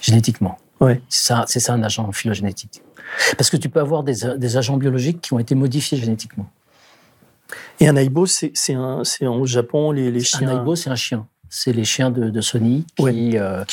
[0.02, 0.58] génétiquement.
[0.80, 1.02] Ouais.
[1.10, 2.82] C'est ça, c'est ça un agent phylogénétique.
[3.38, 6.50] Parce que tu peux avoir des, des agents biologiques qui ont été modifiés génétiquement.
[7.80, 10.48] Et un aibo, c'est c'est un- c'est en Japon, les, les chiens.
[10.50, 11.26] Un aibo, c'est un chien.
[11.52, 13.64] C'est les chiens de, de Sony qui, euh,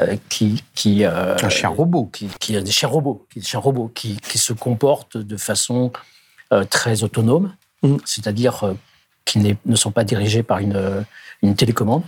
[0.00, 2.04] euh, qui, qui, euh, Un chien robot.
[2.12, 5.92] qui, qui des chiens robots, qui, des chiens robots qui, qui se comportent de façon
[6.52, 7.96] euh, très autonome, Mm.
[8.04, 8.74] c'est-à-dire euh,
[9.24, 11.04] qui ne sont pas dirigés par une,
[11.42, 12.02] une télécommande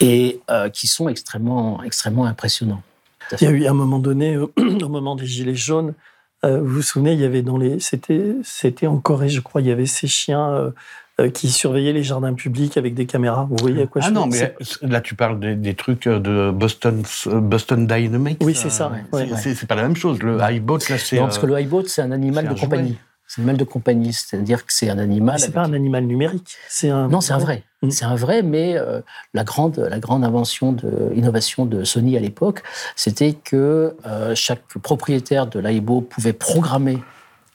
[0.00, 2.82] et euh, qui sont extrêmement, extrêmement impressionnants.
[3.40, 4.46] Il y a eu à un moment donné, euh,
[4.82, 5.94] au moment des Gilets jaunes,
[6.44, 7.80] euh, vous vous souvenez, il y avait dans les.
[7.80, 10.72] C'était c'était en Corée, je crois, il y avait ces chiens
[11.20, 13.48] euh, qui surveillaient les jardins publics avec des caméras.
[13.50, 14.38] Vous voyez à quoi Ah je non, pense
[14.82, 18.38] mais là, tu parles des, des trucs de Boston, Boston Dynamics.
[18.40, 19.28] Oui, c'est ça, Euh, ouais.
[19.36, 20.20] c'est- pas la même chose.
[20.22, 21.16] Le iBot, là, c'est.
[21.16, 22.96] Non, parce que le highboat, c'est un animal de un compagnie.
[23.26, 25.38] C'est un animal de compagnie, c'est-à-dire que c'est un animal.
[25.40, 26.56] C'est avec- pas un animal numérique.
[26.68, 27.08] C'est un.
[27.08, 27.64] Non, c'est un vrai.
[27.82, 27.90] Mm.
[27.90, 29.00] C'est un vrai, mais euh,
[29.34, 32.62] la grande, la grande invention de innovation de Sony à l'époque,
[32.96, 36.98] c'était que euh, chaque propriétaire de l'Aibo pouvait programmer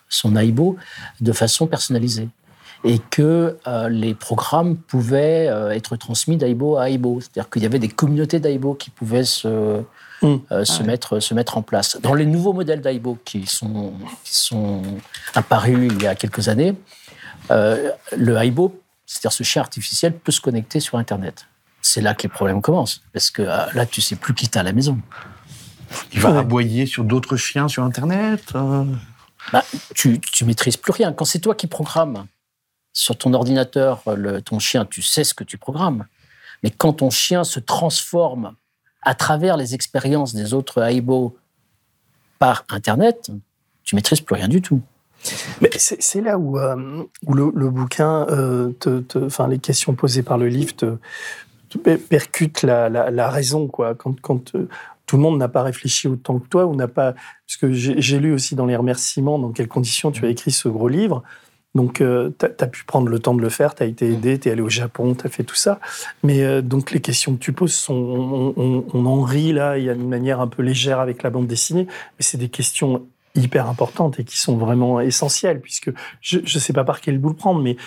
[0.09, 0.77] son Aibo
[1.21, 2.29] de façon personnalisée
[2.85, 7.19] et que euh, les programmes pouvaient euh, être transmis d'Aibo à Aibo.
[7.21, 9.81] C'est-à-dire qu'il y avait des communautés d'Aibo qui pouvaient se,
[10.21, 10.35] Mm.
[10.53, 11.99] euh, se, mettre, se mettre en place.
[12.01, 13.91] Dans les nouveaux modèles d'Aibo qui sont,
[14.23, 14.81] qui sont
[15.35, 16.75] apparus il y a quelques années,
[17.49, 18.81] le Aibo,
[19.13, 21.45] c'est-à-dire ce chien artificiel, peut se connecter sur Internet.
[21.81, 24.61] C'est là que les problèmes commencent, parce que euh, là, tu sais plus qui t'as
[24.61, 24.99] à la maison.
[26.13, 26.37] Il va Ouais.
[26.39, 28.53] aboyer sur d'autres chiens sur Internet.
[28.55, 28.85] euh.
[29.51, 31.13] Bah, tu, tu maîtrises plus rien.
[31.13, 32.25] Quand c'est toi qui programmes
[32.93, 36.05] sur ton ordinateur le- ton chien, tu sais ce que tu programmes.
[36.63, 38.55] Mais quand ton chien se transforme
[39.01, 41.37] à travers les expériences des autres Aibo
[42.39, 43.29] par Internet,
[43.83, 44.81] tu maîtrises plus rien du tout.
[45.61, 49.93] Mais c'est là où, euh, où le, le bouquin, euh, te, te- enfin les questions
[49.93, 50.97] posées par le livre te,
[51.69, 53.95] te per- percutent la, la, la raison quoi.
[53.95, 54.67] Quand, quand euh,
[55.05, 57.13] tout le monde n'a pas réfléchi autant que toi ou n'a pas,
[57.47, 60.67] parce que j'ai lu aussi dans les remerciements dans quelles conditions tu as écrit ce
[60.69, 61.23] gros livre.
[61.75, 62.05] Donc, tu
[62.45, 64.61] as, pu prendre le temps de le faire, tu as été aidé, tu es allé
[64.61, 65.79] au Japon, tu as fait tout ça.
[66.21, 69.79] Mais euh, donc, les questions que tu poses, sont, on, on- on en rit là,
[69.79, 72.49] il y a une manière un peu légère avec la bande dessinée, mais c'est des
[72.49, 75.91] questions hyper importantes et qui sont vraiment essentielles, puisque
[76.21, 77.77] je ne sais pas par quel bout le prendre, mais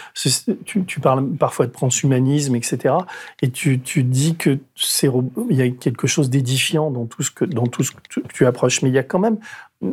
[0.64, 2.94] tu, parles parfois de transhumanisme, etc.
[3.42, 5.08] Et tu, tu dis que c'est
[5.48, 8.46] il y a quelque chose d'édifiant dans tout ce que dans tout ce que tu,
[8.46, 9.38] approches, mais il y a quand même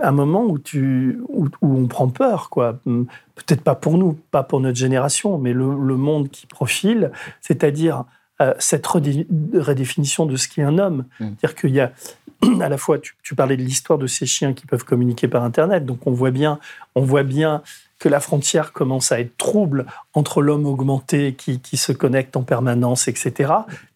[0.02, 2.80] un moment où tu où, on prend peur, quoi.
[2.84, 7.12] Peut-être pas pour nous, pas pour notre génération, mais le monde qui profile,
[7.42, 8.06] c'est-à-dire
[8.44, 11.06] euh, cette redé- redéfinition de ce qu'est un homme.
[11.20, 11.92] C'est-à-dire qu'il y a
[12.62, 15.44] à la fois, tu, tu parlais de l'histoire de ces chiens qui peuvent communiquer par
[15.44, 16.60] Internet, donc on voit bien,
[16.96, 17.62] on voit bien
[18.00, 22.44] que la frontière commence à être trouble entre l'homme augmenté qui, qui se connecte en
[22.44, 23.54] permanence, etc.,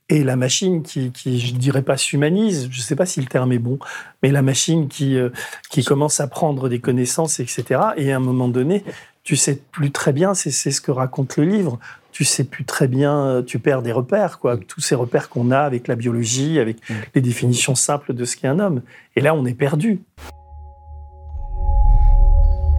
[0.10, 3.52] et la machine qui, qui je dirais pas s'humanise, je sais pas si le terme
[3.52, 3.78] est bon,
[4.24, 5.32] mais la machine qui, euh,
[5.70, 8.86] qui commence à prendre des connaissances, etc., et à un moment donné,
[9.26, 11.78] tu sais plus très bien, c'est ce que raconte le livre,
[12.18, 15.52] tu sais plus très bien, euh, tu perds des repères, quoi, tous ces repères qu'on
[15.52, 16.78] a avec la biologie, avec
[17.14, 18.82] les définitions simples de ce qu'est un homme.
[19.16, 20.02] Et là, on est perdu.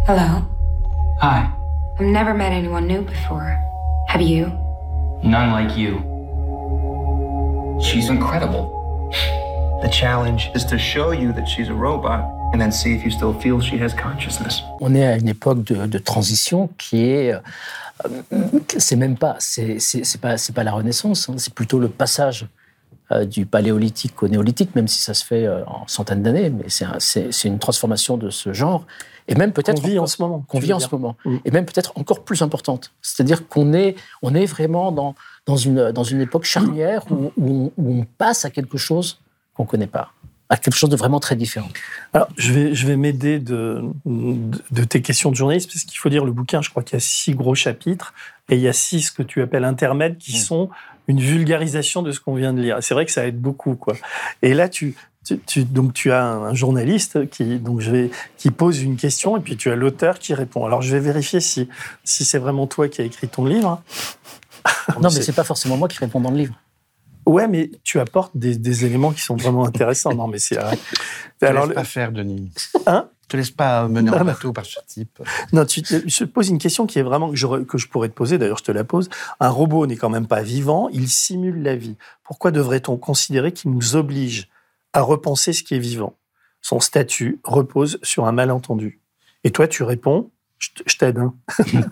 [0.08, 0.42] Hello.
[1.22, 1.46] Hi.
[2.00, 3.56] I've never met anyone new before.
[4.08, 4.46] Have you?
[5.22, 6.00] None like you.
[7.80, 9.12] She's incredible.
[9.82, 13.10] The challenge is to show you that she's a robot and then see if you
[13.10, 14.62] still feel she has consciousness.
[14.80, 17.32] On est à une époque de, de transition qui est.
[17.34, 17.38] euh,
[18.78, 19.36] c'est même pas.
[19.38, 19.78] C'est
[20.20, 22.46] pas, c'est pas la Renaissance, hein, c'est plutôt le passage
[23.12, 26.64] euh, du paléolithique au néolithique, même si ça se fait euh, en centaines d'années, mais
[26.68, 28.84] c'est un- c'est c'est une transformation de ce genre.
[29.30, 29.82] Et même peut-être.
[29.82, 31.16] Qu'on vit encore- en ce moment, Qu'on vit en ce moment.
[31.26, 31.36] Mm.
[31.44, 32.92] Et même peut-être encore plus importante.
[33.02, 35.14] C'est-à-dire qu'on est, on est vraiment dans,
[35.46, 39.20] dans, une, dans une époque charnière où, où on, où on passe à quelque chose
[39.54, 40.12] qu'on ne connaît pas,
[40.50, 41.68] à quelque chose de vraiment très différent.
[42.14, 44.36] Alors, je vais, je vais m'aider de, de,
[44.70, 46.96] de tes questions de journaliste, parce qu'il faut dire le bouquin, je crois qu'il y
[46.96, 48.14] a six gros chapitres,
[48.48, 50.70] et il y a six que tu appelles intermèdes, qui sont
[51.06, 52.78] une vulgarisation de ce qu'on vient de lire.
[52.80, 53.94] C'est vrai que ça aide beaucoup, quoi.
[54.42, 58.10] Et là, tu, tu, tu- donc tu as un, un journaliste qui, donc je vais,
[58.38, 60.64] qui pose une question, et puis tu as l'auteur qui répond.
[60.64, 61.68] Alors, je vais vérifier si,
[62.04, 63.82] si c'est vraiment toi qui as écrit ton livre.
[65.00, 66.54] non, mais c'est pas forcément moi qui réponds dans le livre.
[67.28, 70.14] Ouais, mais tu apportes des, des éléments qui sont vraiment intéressants.
[70.14, 70.56] Non, mais c'est.
[71.38, 72.50] Te Alors, laisse le- pas faire, Denis.
[72.86, 73.08] Hein?
[73.28, 74.24] Te laisse pas mener Non, en non.
[74.24, 75.22] bateau par ce type.
[75.52, 78.08] Non, tu te- je pose une question qui est vraiment que, j'aurais- que je pourrais
[78.08, 78.38] te poser.
[78.38, 79.10] D'ailleurs, je te la pose.
[79.38, 80.88] Un robot n'est quand même pas vivant.
[80.90, 81.96] Il simule la vie.
[82.24, 84.48] Pourquoi devrait-on considérer qu'il nous oblige
[84.94, 86.16] à repenser ce qui est vivant?
[86.62, 89.00] Son statut repose sur un malentendu.
[89.44, 90.30] Et toi, tu réponds.
[90.58, 91.18] Je je t'aide.
[91.18, 91.34] hein.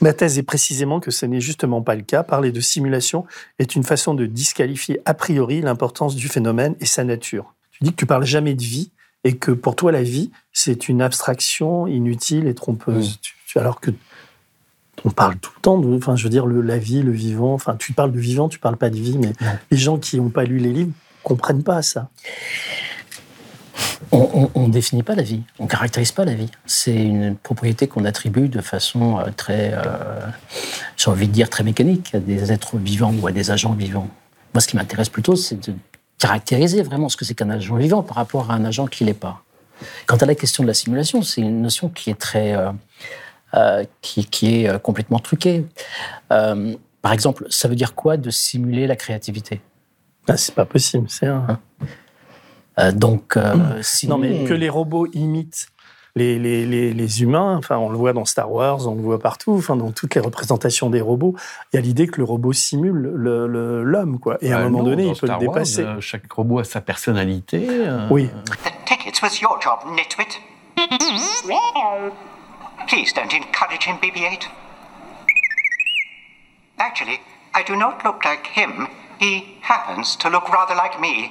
[0.00, 2.22] Ma thèse est précisément que ce n'est justement pas le cas.
[2.22, 3.24] Parler de simulation
[3.58, 7.54] est une façon de disqualifier a priori l'importance du phénomène et sa nature.
[7.70, 8.90] Tu dis que tu parles jamais de vie
[9.24, 13.20] et que pour toi la vie c'est une abstraction inutile et trompeuse.
[13.54, 13.90] Alors que
[15.04, 17.54] on parle tout le temps de, enfin, je veux dire, le, la vie, le vivant.
[17.54, 19.32] Enfin, tu parles de vivant, tu parles pas de vie, mais
[19.70, 22.10] les gens qui n'ont pas lu les livres comprennent pas ça.
[24.10, 26.50] On ne définit pas la vie, on caractérise pas la vie.
[26.66, 29.80] C'est une propriété qu'on attribue de façon euh, très, euh,
[30.96, 34.08] j'ai envie de dire, très mécanique à des êtres vivants ou à des agents vivants.
[34.52, 35.74] Moi, ce qui m'intéresse plutôt, c'est de
[36.18, 39.14] caractériser vraiment ce que c'est qu'un agent vivant par rapport à un agent qui l'est
[39.14, 39.42] pas.
[40.06, 42.70] Quant à la question de la simulation, c'est une notion qui est très, euh,
[43.54, 45.64] euh, qui, qui, est complètement truquée.
[46.28, 49.60] Par exemple, ça veut dire quoi de simuler la créativité?
[50.28, 51.46] Ah, C'est pas possible, c'est un.
[51.48, 51.58] Hein?
[52.92, 53.38] Donc,
[53.82, 54.08] si...
[54.08, 55.68] non mais que les robots imitent
[56.14, 59.18] les, les, les, les, humains, enfin on le voit dans Star Wars, on le voit
[59.18, 61.34] partout, enfin dans toutes les représentations des robots,
[61.72, 64.36] il y a l'idée que le robot simule l'homme, quoi.
[64.42, 65.82] Et à un Euh, moment non, donné, il peut Star le Wars, dépasser.
[65.84, 67.66] euh, chaque robot a sa personnalité.
[67.66, 68.28] euh, Oui.
[68.62, 70.38] The tickets was your job, nitwit.
[72.88, 74.48] Please don't encourage him, BB-8.
[76.78, 77.20] Actually,
[77.54, 78.86] I do not look like him.
[79.18, 81.30] He happens to look rather like me.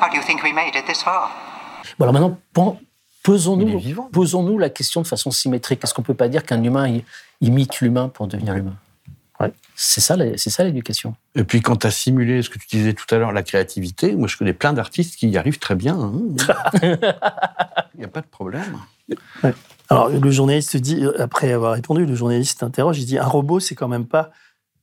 [0.00, 1.30] How do you think we made it this far?
[1.98, 2.78] Bon, alors maintenant,
[3.22, 3.80] posons-nous
[4.12, 5.82] posons la question de façon symétrique.
[5.82, 7.00] Est-ce qu'on peut pas dire qu'un humain
[7.40, 8.74] imite l'humain pour devenir humain
[9.74, 11.14] C'est ça, la- c'est ça l'éducation.
[11.34, 14.14] Et puis quand tu as simulé ce que tu disais tout à l'heure, la créativité,
[14.16, 15.98] moi je connais plein d'artistes qui y arrivent très bien.
[15.98, 16.12] hein.
[17.94, 18.78] Il n'y a pas de problème.
[19.42, 19.54] Ouais.
[19.88, 23.60] Alors le journaliste dit, euh, après avoir répondu, le journaliste interroge, il dit un robot
[23.60, 24.30] c'est quand même pas,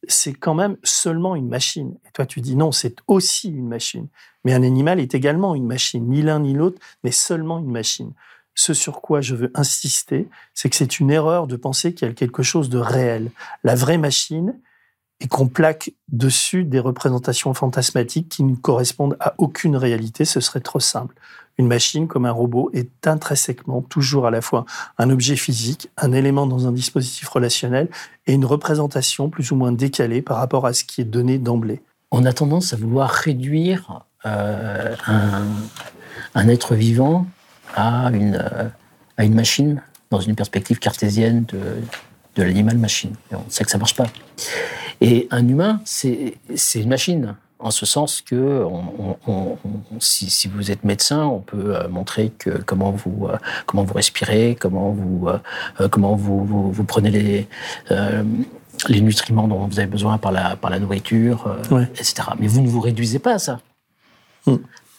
[0.08, 1.96] c'est quand même seulement une machine.
[2.08, 4.08] Et toi tu dis non, c'est aussi une machine.
[4.44, 8.12] Mais un animal est également une machine, ni l'un ni l'autre, mais seulement une machine.
[8.56, 12.12] Ce sur quoi je veux insister, c'est que c'est une erreur de penser qu'il y
[12.12, 13.32] a quelque chose de réel.
[13.64, 14.60] La vraie machine,
[15.20, 20.60] et qu'on plaque dessus des représentations fantasmatiques qui ne correspondent à aucune réalité, ce serait
[20.60, 21.16] trop simple.
[21.58, 24.66] Une machine, comme un robot, est intrinsèquement toujours à la fois
[24.98, 27.90] un objet physique, un élément dans un dispositif relationnel
[28.26, 31.82] et une représentation plus ou moins décalée par rapport à ce qui est donné d'emblée.
[32.12, 35.46] On a tendance à vouloir réduire euh, un,
[36.34, 37.28] un être vivant
[37.76, 38.68] à une, euh,
[39.18, 41.60] à une machine dans une perspective cartésienne de,
[42.36, 43.16] de l'animal-machine.
[43.32, 44.08] On sait que ça marche pas.
[45.02, 46.36] Et un humain, c'est
[46.76, 51.24] une machine, en ce sens que on, on- on- on- si, si vous êtes médecin,
[51.26, 56.16] on peut euh, montrer que comment vous euh, comment vous respirez, comment vous euh, comment
[56.16, 57.48] vous, vous, vous prenez les
[58.90, 61.84] les nutriments dont vous avez besoin par la par la nourriture, Ouais.
[61.94, 62.24] etc.
[62.40, 63.62] Mais vous ne vous réduisez pas à ça.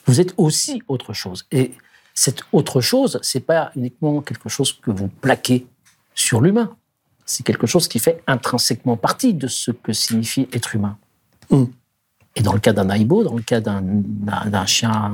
[0.07, 1.45] Vous êtes aussi autre chose.
[1.51, 1.73] Et
[2.15, 5.67] cette autre chose, c'est pas uniquement quelque chose que vous plaquez
[6.15, 6.77] sur l'humain.
[7.27, 10.97] C'est quelque chose qui fait intrinsèquement partie de ce que signifie être humain.
[11.51, 11.65] Mm.
[12.37, 15.13] Et dans le cas d'un aïbo, dans le cas d'un d'un- d'un chien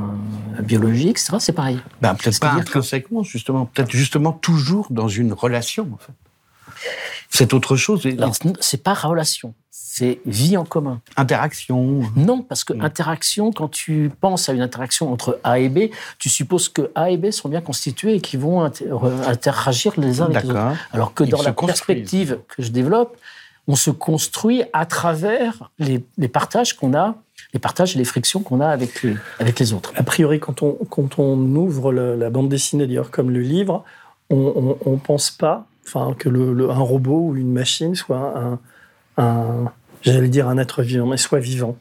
[0.62, 1.78] biologique, etc., c'est pareil.
[2.00, 3.66] Ben, peut-être pas intrinsèquement, justement.
[3.66, 6.12] Peut-être justement toujours dans une relation, en fait.
[7.32, 8.06] C'est autre chose.
[8.60, 11.00] c'est pas relation, c'est vie en commun.
[11.16, 12.00] Interaction.
[12.16, 16.28] Non, parce que interaction, quand tu penses à une interaction entre A et B, tu
[16.28, 20.20] supposes que A et B sont bien constitués et qu'ils vont inter- euh, interagir les
[20.20, 20.72] uns avec les D'accord.
[20.72, 20.80] autres.
[20.92, 23.16] Alors que Ils dans la perspective que je développe,
[23.68, 27.14] on se construit à travers les, les partages qu'on a,
[27.54, 29.92] les partages et les frictions qu'on a avec les, avec les autres.
[29.96, 33.84] A priori, quand on, quand on ouvre le- la bande dessinée, d'ailleurs, comme le livre,
[34.30, 38.58] on ne pense pas enfin, que le, le- un robot ou une machine soit un,
[39.16, 39.72] un-
[40.02, 41.76] j'allais dire un être vivant, mais soit vivant.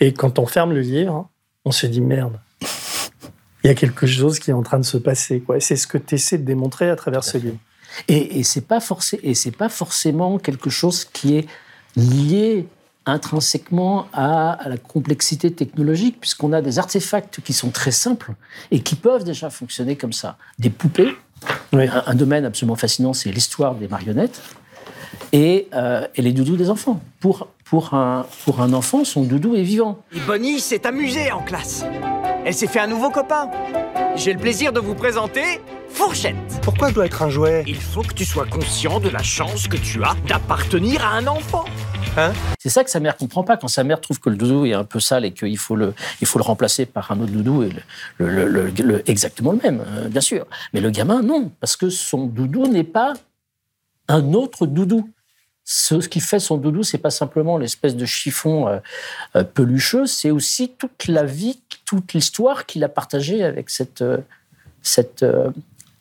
[0.00, 1.28] Et quand on ferme le livre,
[1.64, 2.38] on se dit merde.
[3.62, 5.40] Il y a quelque chose qui est en train de se passer.
[5.40, 5.56] Quoi.
[5.56, 7.56] Et c'est ce que tu essaies de démontrer à travers ce livre.
[8.08, 11.46] Et, et c'est pas forcé, et c'est pas forcément quelque chose qui est
[11.96, 12.66] lié
[13.06, 18.32] intrinsèquement à, à la complexité technologique, puisqu'on a des artefacts qui sont très simples
[18.70, 20.36] et qui peuvent déjà fonctionner comme ça.
[20.58, 21.14] Des poupées,
[21.72, 24.40] un, domaine absolument fascinant, c'est l'histoire des marionnettes,
[25.32, 27.00] et, euh, et les doudous des enfants.
[27.20, 29.98] Pour, pour, un, pour un enfant, son doudou est vivant.
[30.26, 31.84] Bonnie s'est amusée en classe.
[32.44, 33.50] Elle s'est fait un nouveau copain.
[34.16, 35.60] J'ai le plaisir de vous présenter
[35.94, 36.34] Fourchette.
[36.62, 37.62] Pourquoi je dois être un jouet?
[37.68, 41.26] Il faut que tu sois conscient de la chance que tu as d'appartenir à un
[41.28, 41.64] enfant.
[42.16, 42.32] Hein?
[42.58, 44.72] C'est ça que sa mère comprend pas quand sa mère trouve que le doudou est
[44.72, 47.62] un peu sale et qu'il faut le, il faut le remplacer par un autre doudou
[47.62, 47.70] et
[48.18, 50.46] le, le- le- le- le- exactement le même, euh, bien sûr.
[50.72, 53.14] Mais le gamin, non, parce que son doudou n'est pas
[54.08, 55.08] un autre doudou.
[55.64, 58.78] Ce qui fait son doudou, c'est pas simplement l'espèce de chiffon euh,
[59.36, 64.18] euh, pelucheux, c'est aussi toute la vie, toute l'histoire qu'il a partagée avec cette, euh,
[64.82, 65.48] cette, euh,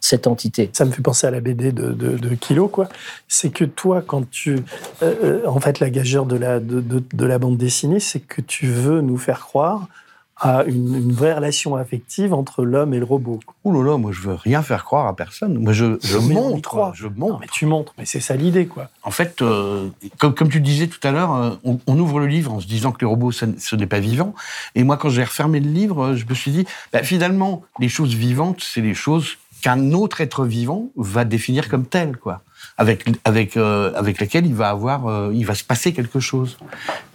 [0.03, 0.69] cette entité.
[0.73, 2.89] Ça me fait penser à la BD de, de, de Kilo, quoi.
[3.29, 4.59] C'est que toi, quand tu.
[5.01, 8.19] euh, euh, en fait, la gageure de la, de, de, de la bande dessinée, c'est
[8.19, 9.87] que tu veux nous faire croire
[10.35, 13.39] à une, une vraie relation affective entre l'homme et le robot.
[13.63, 15.57] Ouh là là, moi je veux rien faire croire à personne.
[15.57, 15.85] Moi je,
[16.17, 17.33] montre, je montre.
[17.33, 18.89] Non, mais tu montres, mais c'est ça l'idée, quoi.
[19.03, 19.87] En fait, euh,
[20.17, 22.67] comme, comme tu disais tout à l'heure, euh, on, on ouvre le livre en se
[22.67, 24.33] disant que les robots, ça ce n'est pas vivant.
[24.75, 28.13] Et moi, quand j'ai refermé le livre, je me suis dit, bah, finalement, les choses
[28.13, 32.41] vivantes, c'est les choses qu'un autre être vivant va définir comme telles, quoi.
[32.77, 36.57] Avec, avec, euh, avec lesquelles il va avoir, euh, il va se passer quelque chose.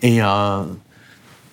[0.02, 0.62] Et euh,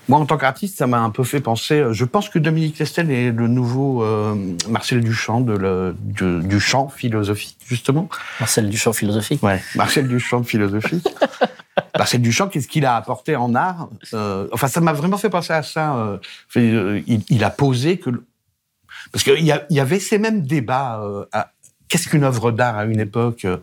[0.07, 1.75] moi, en tant qu'artiste, ça m'a un peu fait penser.
[1.79, 4.35] euh, Je pense que Dominique Testel est le nouveau euh,
[4.69, 8.07] Marcel Duchamp de le, du, du chant philosophique, justement.
[8.39, 9.41] Marcel Duchamp philosophique.
[9.43, 11.05] Ouais, Marcel Duchamp philosophique.
[11.97, 15.53] Marcel Duchamp, qu'est-ce qu'il a apporté en art Euh, Enfin, ça m'a vraiment fait penser
[15.53, 16.19] à ça.
[16.55, 18.11] il, il a posé que...
[19.15, 20.99] Parce qu'il y, avait ces mêmes débats.
[21.01, 21.51] euh, à-
[21.87, 23.55] Qu'est-ce qu'une œuvre d'art à une époque euh,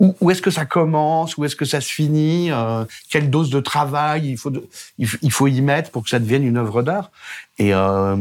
[0.00, 3.50] où, où est-ce que ça commence Où est-ce que ça se finit euh, Quelle dose
[3.50, 4.66] de travail il faut, de-
[4.98, 7.12] il, f- il faut y mettre pour que ça devienne une œuvre d'art
[7.58, 8.16] Et euh,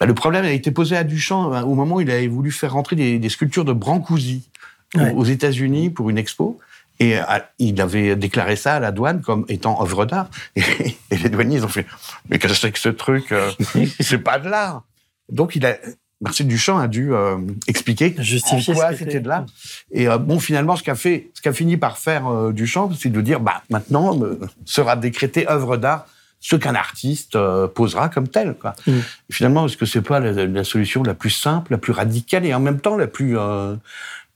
[0.00, 2.72] bah, le problème a été posé à Duchamp au moment où il avait voulu faire
[2.72, 4.48] rentrer des, des sculptures de Brancusi
[4.94, 5.12] aux- Ouais.
[5.14, 6.58] aux États-Unis pour une expo.
[7.00, 7.16] Et
[7.58, 10.30] il avait déclaré ça à la douane comme étant œuvre d'art.
[10.56, 10.62] Et,
[11.10, 11.84] et les douaniers, ils ont fait
[12.30, 13.34] Mais qu'est-ce que c'est que ce truc
[14.00, 14.82] C'est pas de l'art.
[15.30, 15.76] Donc, il a,
[16.24, 19.46] Marcel Duchamp a dû euh, expliquer Justifier en quoi c'était de l'art.
[19.92, 23.10] Et euh, bon, finalement, ce qu'a fait, ce qu'a fini par faire euh, Duchamp, c'est
[23.10, 24.18] de dire bah maintenant
[24.64, 26.06] sera décrété œuvre d'art
[26.40, 27.38] ce qu'un artiste
[27.74, 28.54] posera comme tel.
[28.54, 28.74] Quoi.
[28.86, 28.98] Mm.
[29.30, 32.52] Finalement, est-ce que c'est pas la, la solution la plus simple, la plus radicale et
[32.52, 33.36] en même temps la plus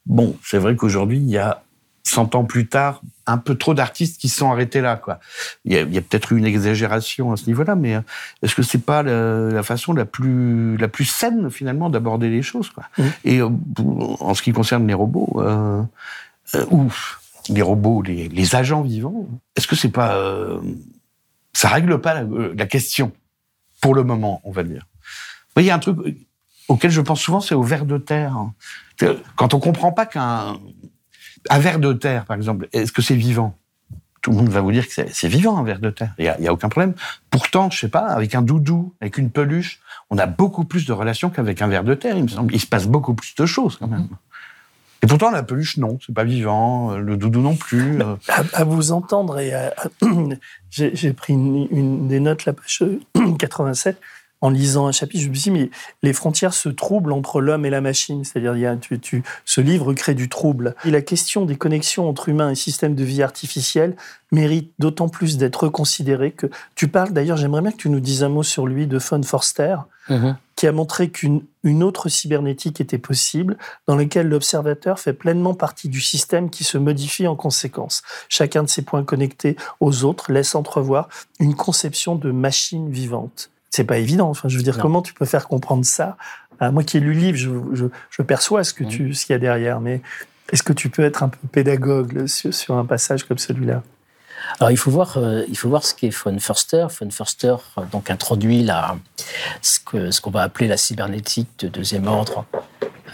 [0.07, 1.62] bon C'est vrai qu'aujourd'hui, il y a
[2.05, 4.97] 100 ans plus tard, un peu trop d'artistes qui se sont arrêtés là.
[4.97, 5.21] Quoi.
[5.64, 8.01] Il y a, peut-être eu une exagération à ce niveau-là, mais euh,
[8.43, 12.43] est-ce que c'est pas la, la façon la plus, la plus saine finalement d'aborder les
[12.43, 12.85] choses quoi?
[12.99, 13.12] Mhm.
[13.25, 13.49] Et euh,
[14.21, 15.83] en ce qui concerne les robots, euh,
[16.55, 16.91] euh, ou
[17.51, 20.61] les robots, les, les agents vivants, est-ce que c'est pas, euh,
[21.53, 23.12] ça règle pas la, la question
[23.81, 24.87] pour le moment, on va dire?
[25.57, 25.99] Il y a un truc
[26.69, 28.37] auquel je pense souvent, c'est au ver de terre.
[29.37, 30.59] Quand on comprend pas qu'un
[31.51, 33.57] un ver de terre, par exemple, est-ce que c'est vivant?
[34.20, 36.12] Tout le monde va vous dire que c'est vivant un ver de terre.
[36.18, 36.94] Il y a, aucun problème.
[37.31, 40.92] Pourtant, je sais pas, avec un doudou, avec une peluche, on a beaucoup plus de
[40.92, 42.16] relations qu'avec un ver de terre.
[42.16, 42.53] Il me semble.
[42.55, 44.09] Il se passe beaucoup plus de choses quand même.
[45.03, 46.92] Et pourtant, la peluche, non, c'est pas vivant.
[46.92, 48.03] euh, Le doudou non plus.
[48.03, 48.16] euh.
[48.29, 49.53] À, à vous entendre, et
[50.70, 52.83] j'ai j'ai pris une, une des notes, la page
[53.38, 54.01] 87,
[54.40, 55.70] en lisant un chapitre, je me suis dit, mais
[56.03, 58.22] les frontières se troublent entre l'homme et la machine.
[58.24, 60.74] C'est-à-dire, il y a, tu, tu- ce livre crée du trouble.
[60.85, 63.96] Et la question des connexions entre humains et systèmes de vie artificiels
[64.31, 68.22] mérite d'autant plus d'être reconsidérée que tu parles, d'ailleurs, j'aimerais bien que tu nous dises
[68.22, 69.77] un mot sur lui, de Von Forster,
[70.57, 75.90] qui a montré qu'une une autre cybernétique était possible, dans laquelle l'observateur fait pleinement partie
[75.90, 78.03] du système qui se modifie en conséquence.
[78.31, 83.51] Chacun de ces points connectés aux autres laisse entrevoir une conception de machine vivante.
[83.70, 84.28] C'est pas évident.
[84.31, 84.83] Enfin, je veux dire, Non.
[84.83, 86.16] comment tu peux faire comprendre ça?
[86.61, 89.35] Moi qui ai lu le livre, je, je, je perçois ce que tu, ce qu'il
[89.35, 90.00] y a derrière, mais
[90.52, 93.83] est-ce que tu peux être un peu pédagogue sur, sur un passage comme celui-là?
[94.59, 96.87] Alors, il faut voir, euh, il faut voir ce qu'est Von Förster.
[97.00, 98.96] Von Förster euh, donc introduit la,
[99.62, 99.81] ce
[100.20, 102.44] qu'on va appeler la cybernétique de deuxième ordre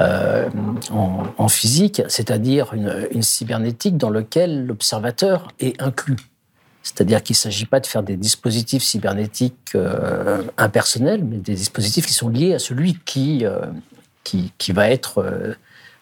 [0.00, 0.48] euh,
[0.90, 6.16] en, en physique, c'est-à-dire une, une cybernétique dans laquelle l'observateur est inclus.
[6.84, 12.06] C'est-à-dire qu'il ne s'agit pas de faire des dispositifs cybernétiques euh, impersonnels, mais des dispositifs
[12.06, 13.62] qui sont liés à celui qui, euh,
[14.22, 15.18] qui, va être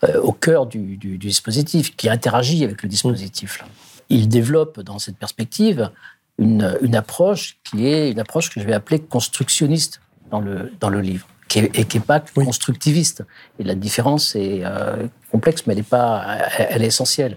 [0.03, 3.63] euh, au cœur du, dispositif, qui interagit avec le dispositif.
[4.09, 5.89] Il développe dans cette perspective
[6.37, 10.01] une, une approche qui est une approche que je vais appeler constructionniste
[10.33, 13.25] dans le, dans le livre, qui est, et qui n'est pas constructiviste.
[13.59, 16.25] Et la différence est euh, complexe, mais elle est, pas,
[16.59, 17.37] elle, est essentielle.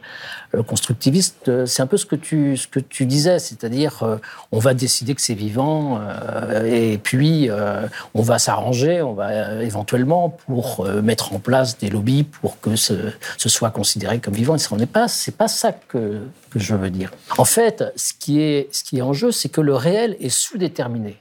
[0.54, 4.18] Le constructiviste, euh, c'est un peu ce que tu, ce que tu disais, c'est-à-dire euh,
[4.54, 9.28] on va décider que c'est vivant euh, et puis euh, on va s'arranger, on va
[9.32, 12.94] euh, éventuellement pour euh, mettre en place des lobbies pour que ce,
[13.38, 14.56] ce soit considéré comme vivant.
[14.56, 17.12] Et ce n'est pas, c'est pas ça que, que je veux dire.
[17.38, 20.30] En fait, ce qui est, ce qui est en jeu, c'est que le réel est
[20.30, 21.18] sous-déterminé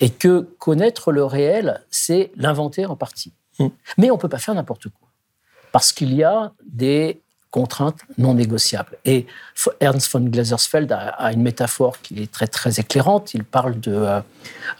[0.00, 3.32] et que connaître le réel, c'est l'inventer en partie.
[3.96, 5.08] Mais on ne peut pas faire n'importe quoi,
[5.72, 7.20] parce qu'il y a des
[7.50, 8.98] contraintes non négociables.
[9.06, 9.26] Et
[9.80, 13.32] Ernst von Glasersfeld a, a une métaphore qui est très, très éclairante.
[13.32, 14.20] Il parle de, euh,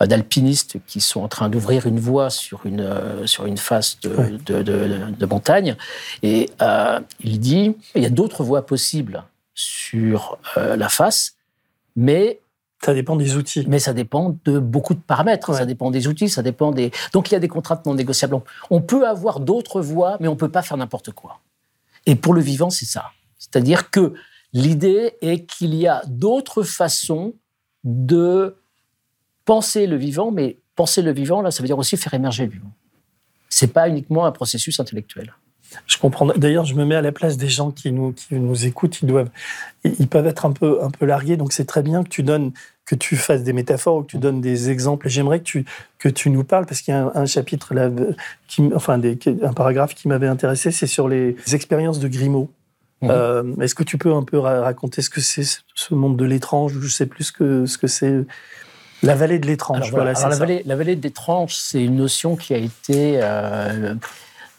[0.06, 4.38] d'alpinistes qui sont en train d'ouvrir une voie sur une, euh, sur une face de,
[4.44, 5.76] de, de- de montagne.
[6.22, 11.34] Et euh, il dit, il y a d'autres voies possibles sur la face,
[11.96, 12.38] mais
[12.84, 13.64] Ça dépend des outils.
[13.66, 15.50] mais ça dépend de beaucoup de paramètres.
[15.50, 15.58] Ouais.
[15.58, 16.92] Ça dépend des outils, ça dépend des.
[17.12, 18.34] Donc il y a des contraintes non négociables.
[18.36, 21.40] On- On peut avoir d'autres voies, mais on peut pas faire n'importe quoi.
[22.06, 23.06] Et pour le vivant, c'est ça.
[23.38, 24.14] C'est-à-dire que
[24.52, 27.34] l'idée est qu'il y a d'autres façons
[27.84, 28.56] de
[29.44, 32.52] penser le vivant, mais penser le vivant, là, ça veut dire aussi faire émerger le
[32.52, 32.70] vivant.
[33.48, 35.34] C'est pas uniquement un processus intellectuel.
[35.86, 36.26] Je comprends.
[36.36, 39.00] D'ailleurs, je me mets à la place des gens qui nous, qui nous écoutent.
[39.02, 39.30] Ils doivent,
[39.84, 41.36] ils peuvent être un peu, un peu largués.
[41.36, 42.52] Donc, c'est très bien que tu donnes,
[42.86, 45.08] que tu fasses des métaphores ou que tu donnes des exemples.
[45.08, 45.64] J'aimerais que tu,
[45.98, 47.90] que tu nous parles parce qu'il y a un, un chapitre là,
[48.48, 50.70] qui, enfin, des, un paragraphe qui m'avait intéressé.
[50.70, 52.50] C'est sur les expériences de Grimaud.
[53.02, 53.10] Mhm.
[53.12, 55.44] Euh, Est-ce que tu peux un peu ra- raconter ce que c'est
[55.74, 58.24] ce monde de l'étrange Je sais plus ce que ce que c'est.
[59.04, 59.92] La vallée de l'étrange.
[59.92, 63.94] Voilà, la, vallée, la vallée d'étrange, c'est une notion qui a été euh,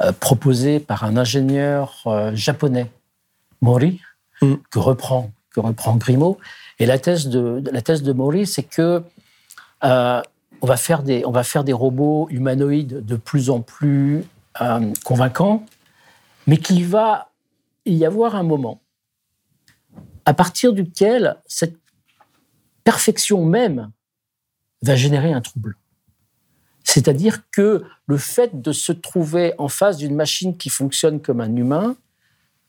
[0.01, 2.91] euh, proposée par un ingénieur euh, japonais,
[3.61, 3.99] Mori,
[4.41, 4.55] Mm.
[4.69, 6.37] que, reprend, que reprend Grimaud.
[6.79, 9.03] Et la thèse de, la thèse de Mori, c'est que
[9.83, 10.21] euh,
[10.61, 14.23] on, va faire des, on va faire des robots humanoïdes de plus en plus
[14.61, 15.65] euh, convaincants,
[16.47, 17.29] mais qu'il va
[17.85, 18.81] y avoir un moment
[20.25, 21.77] à partir duquel cette
[22.83, 23.91] perfection même
[24.81, 25.75] va générer un trouble.
[26.89, 31.55] C'est-à-dire que le fait de se trouver en face d'une machine qui fonctionne comme un
[31.55, 31.95] humain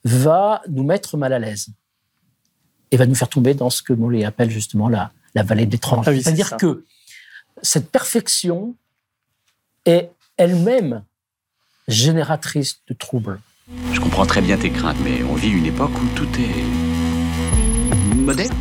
[0.05, 1.69] va nous mettre mal à l'aise
[2.91, 6.05] et va nous faire tomber dans ce que Mollet appelle justement la, la vallée d'étrange.
[6.07, 6.85] Ah oui, c'est C'est-à-dire que
[7.63, 8.75] cette perfection
[9.87, 11.03] est elle-même
[11.89, 13.41] génératrice de troubles.
[13.95, 16.63] Je comprends très bien tes craintes, mais on vit une époque où tout est
[18.17, 18.55] moderne.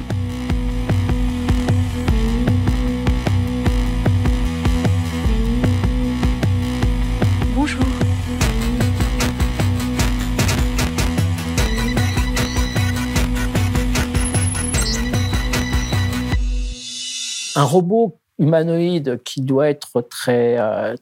[17.59, 20.95] Un robot humanoïde qui doit être très, euh,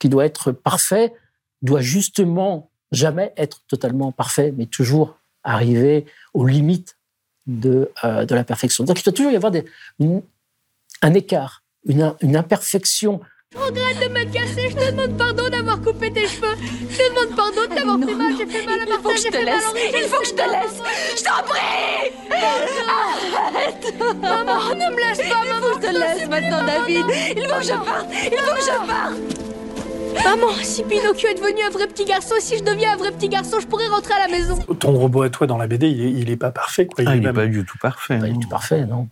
[0.00, 1.12] qui doit être parfait,
[1.60, 6.96] doit justement jamais être totalement parfait, mais toujours arriver aux limites
[7.46, 8.84] de, euh, de la perfection.
[8.84, 9.52] Donc il doit toujours y avoir
[11.02, 13.20] un écart, une, une imperfection.
[13.54, 16.54] Je regrette de m'être cassé, je te demande pardon d'avoir coupé tes cheveux.
[16.90, 19.16] Je te demande pardon de t'avoir fait mal, j'ai fait mal à Il faut que
[19.16, 19.64] je te laisse.
[19.94, 20.82] Il faut que je te laisse.
[21.16, 22.12] Je t'en prie.
[23.48, 23.94] Arrête.
[24.20, 25.66] Maman, ne me laisse pas, Il maman.
[25.66, 27.06] faut que je te laisse maintenant, David.
[27.38, 28.06] Il faut que je parte.
[28.22, 29.16] Il faut que je parte.
[30.24, 33.28] Maman, si Pinocchio est devenu un vrai petit garçon, si je deviens un vrai petit
[33.28, 34.56] garçon, je pourrais rentrer à la maison.
[34.78, 36.86] Ton robot à toi dans la BD, il est, il est pas parfait.
[36.86, 37.04] Quoi.
[37.06, 38.18] Ah, il n'est même- pas du tout parfait.
[38.18, 38.34] Pas non.
[38.34, 39.08] du tout parfait, non.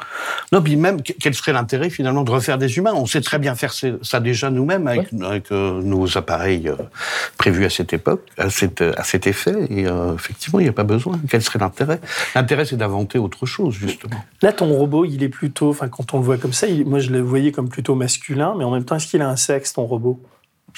[0.53, 2.93] Non, puis même, que- quel serait l'intérêt finalement de refaire des humains?
[2.95, 6.77] On sait très bien faire ça déjà nous-mêmes avec, avec, euh, nos appareils euh,
[7.39, 9.55] prévus à cette époque, à, cette, à cet effet.
[9.71, 11.19] Et euh, effectivement, il n'y a pas besoin.
[11.31, 12.01] Quel serait l'intérêt?
[12.35, 14.23] L'intérêt, c'est d'inventer autre chose, justement.
[14.43, 16.99] Là, ton robot, il est plutôt, enfin, quand on le voit comme ça, il- moi
[16.99, 19.73] je le voyais comme plutôt masculin, mais en même temps, est-ce qu'il a un sexe,
[19.73, 20.21] ton robot?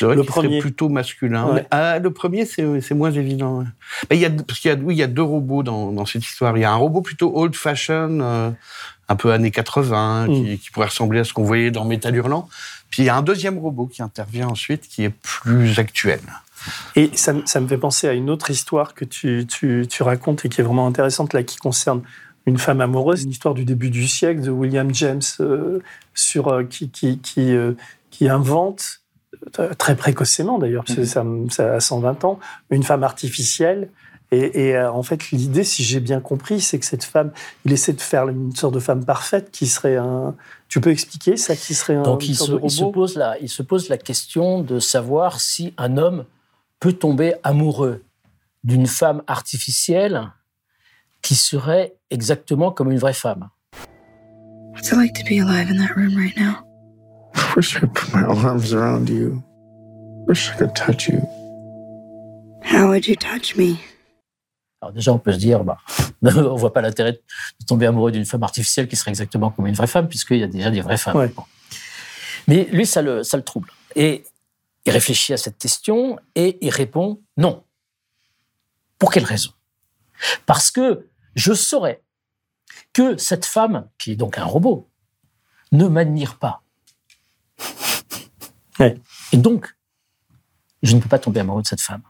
[0.07, 0.59] Vrai Le premier.
[0.61, 1.47] plutôt masculin.
[1.53, 1.67] Ouais.
[1.71, 3.65] Ah, le premier, c'est moins évident.
[4.11, 5.93] Mais il y a, parce qu'il y a, oui, il y a deux robots dans,
[5.93, 6.57] dans cette histoire.
[6.57, 8.51] Il y a un robot plutôt old-fashion, euh,
[9.09, 10.33] un peu années 80, Mm.
[10.45, 12.49] qui, qui pourrait ressembler à ce qu'on voyait dans Métal Hurlant.
[12.91, 16.21] Puis il y a un deuxième robot qui intervient ensuite, qui est plus actuel.
[16.97, 20.03] Et ça, me- ça me fait penser à une autre histoire que tu, tu, tu
[20.03, 22.03] racontes et qui est vraiment intéressante, là, qui concerne
[22.47, 25.81] une femme amoureuse, une histoire du début du siècle de William James, euh,
[26.15, 27.73] sur, euh, qui, qui, qui, euh,
[28.11, 29.01] qui invente,
[29.79, 32.39] très précocement d'ailleurs, parce que ça, ça a 120 ans,
[32.71, 33.91] une femme artificielle.
[34.31, 37.33] Et, et, euh, en fait, l'idée, si j'ai bien compris, c'est que cette femme,
[37.65, 40.35] il essaie de faire une sorte de femme parfaite qui serait un.
[40.69, 42.93] Tu peux expliquer ça, qui serait un Donc il se, de il se robot?
[42.93, 46.27] pose la, il se pose la question de savoir si un homme
[46.79, 48.05] peut tomber amoureux
[48.65, 50.31] d'une femme artificielle
[51.23, 53.49] qui serait exactement comme une vraie femme.
[54.75, 56.68] What's it like to be alive in that room right now?
[57.57, 59.43] Wish I could put my arms around you.
[60.27, 61.21] Wish I could touch you.
[62.63, 63.77] How would you touch me?
[64.81, 65.79] Alors déjà, on peut se dire, bah,
[66.23, 69.75] on voit pas l'intérêt de tomber amoureux d'une femme artificielle qui serait exactement comme une
[69.75, 71.17] vraie femme, puisqu'il y a déjà des vraies femmes.
[71.17, 71.29] Ouais.
[71.29, 71.45] Bon.
[72.47, 73.71] Mais lui, ça le, ça le trouble.
[73.97, 74.25] Et
[74.87, 77.65] il réfléchit à cette question et il répond non.
[78.99, 79.51] Pour quelle raison?
[80.47, 82.03] Parce que je saurais
[82.93, 84.89] que cette femme, qui est donc un robot,
[85.73, 86.63] ne m'admire pas.
[88.81, 89.75] Et donc,
[90.83, 92.03] je ne peux pas tomber amoureux de cette femme.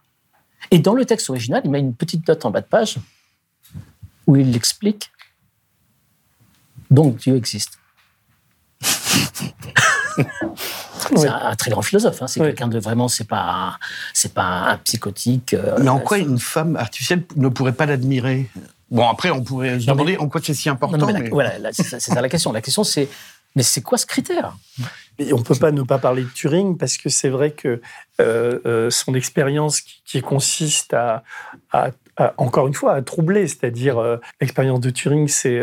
[0.71, 2.97] Et dans le texte original, il met une petite note en bas de page
[4.27, 5.11] où il explique
[6.91, 7.79] donc Dieu existe.
[11.17, 12.23] c'est un, un très grand philosophe.
[12.23, 12.27] hein.
[12.27, 13.79] C'est quelqu'un de vraiment, c'est pas,
[14.15, 15.55] c'est pas un psychotique.
[15.55, 18.49] euh, Mais en quoi une femme artificielle ne pourrait pas l'admirer?
[18.91, 20.97] Bon, après, on pourrait se Non, mais- demander en quoi c'est si important.
[20.97, 22.53] Non, non, mais la- mais- voilà, là, c'est ça, c'est ça la question.
[22.53, 23.09] La question, c'est
[23.57, 24.57] mais c'est quoi ce critère?
[25.33, 27.81] On peut pas ne pas parler de Turing parce que c'est vrai que
[28.21, 31.25] euh, euh, son expérience qui, consiste à,
[31.73, 31.91] à,
[32.37, 33.49] encore une fois, à troubler.
[33.49, 35.61] C'est-à-dire, euh, l'expérience de Turing, c'est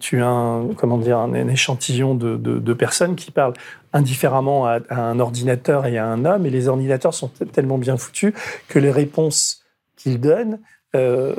[0.00, 3.54] tu as un, comment dire, un, échantillon de, personnes qui parlent
[3.92, 8.34] indifféremment à, un ordinateur et à un homme, et les ordinateurs sont tellement bien foutus
[8.68, 9.62] que les réponses
[9.96, 10.58] qu'ils donnent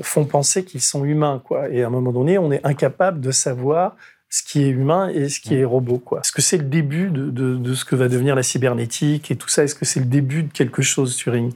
[0.01, 1.41] font penser qu'ils sont humains.
[1.43, 1.69] Quoi.
[1.69, 3.95] Et à un moment donné, on est incapable de savoir
[4.29, 5.99] ce qui est humain et ce qui est robot.
[5.99, 6.19] Quoi.
[6.19, 9.47] Est-ce que c'est le début de, de, ce que va devenir la cybernétique et tout
[9.47, 9.63] ça?
[9.63, 11.53] Est-ce que c'est le début de quelque chose, Turing?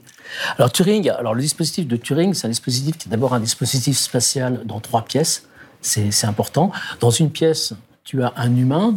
[0.56, 3.98] Alors Turing, alors le dispositif de Turing, c'est un dispositif qui est d'abord un dispositif
[3.98, 5.46] spatial dans trois pièces.
[5.82, 6.70] C'est important.
[7.00, 8.94] Dans une pièce, tu as un humain.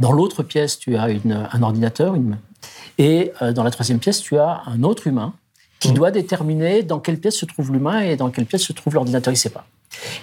[0.00, 2.16] Dans l'autre pièce, tu as une, un ordinateur.
[2.16, 2.38] Une...
[2.98, 5.34] Et euh, dans la troisième pièce, tu as un autre humain
[5.78, 5.94] qui mmh.
[5.94, 9.32] doit déterminer dans quelle pièce se trouve l'humain et dans quelle pièce se trouve l'ordinateur.
[9.32, 9.66] Il ne sait pas.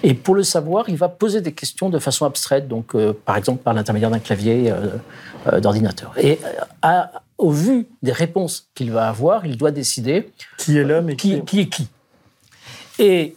[0.02, 3.36] Et pour le savoir, il va poser des questions de façon abstraite, donc euh, par
[3.36, 4.88] exemple par l'intermédiaire d'un clavier euh,
[5.46, 6.12] euh, d'ordinateur.
[6.18, 6.38] Et
[7.38, 11.42] au vu des réponses qu'il va avoir, il doit décider qui est l'homme et qui,
[11.42, 11.88] qui, est qui.
[12.98, 13.36] Et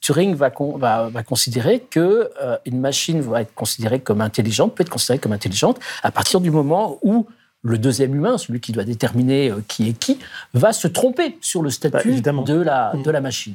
[0.00, 2.28] Turing va, va, va, considérer que
[2.66, 6.50] une machine va être considérée comme intelligente, peut être considérée comme intelligente à partir du
[6.50, 7.28] moment où
[7.62, 10.18] le deuxième humain, celui qui doit déterminer euh, qui est qui,
[10.54, 13.02] va se tromper sur le statut bah, de, la, mm.
[13.02, 13.54] de la machine.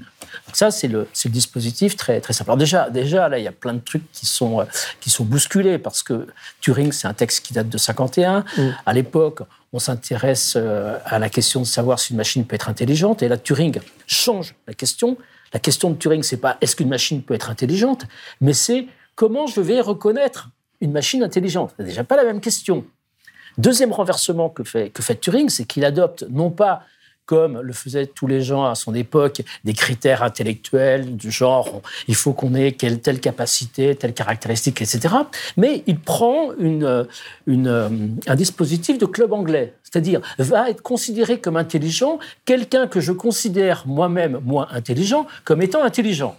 [0.54, 2.52] ça, c'est le, le, dispositif très, très simple.
[2.52, 4.66] Alors déjà, déjà, là, il y a plein de trucs qui sont, euh,
[5.02, 6.28] qui sont bousculés parce que
[6.62, 8.42] Turing, c'est un texte qui date de 51.
[8.42, 8.62] Mm.
[8.86, 9.42] À l'époque,
[9.74, 13.24] on s'intéresse euh, à la question de savoir si une machine peut être intelligente.
[13.24, 15.18] Et là, Turing change la question.
[15.52, 18.06] La question de Turing, c'est pas est-ce qu'une machine peut être intelligente,
[18.42, 20.50] mais c'est comment je vais reconnaître
[20.82, 21.74] une machine intelligente.
[21.78, 22.86] C'est déjà pas la même question.
[23.58, 26.84] Deuxième renversement que fait, Turing, c'est qu'il adopte non pas
[27.26, 32.16] comme le faisaient tous les gens à son époque, des critères intellectuels du genre il
[32.16, 35.16] faut qu'on ait telle capacité, telle caractéristique, etc.
[35.58, 37.08] Mais il prend une,
[37.48, 43.88] un dispositif de club anglais, c'est-à-dire va être considéré comme intelligent quelqu'un que je considère
[43.88, 46.38] moi-même moins intelligent comme étant intelligent.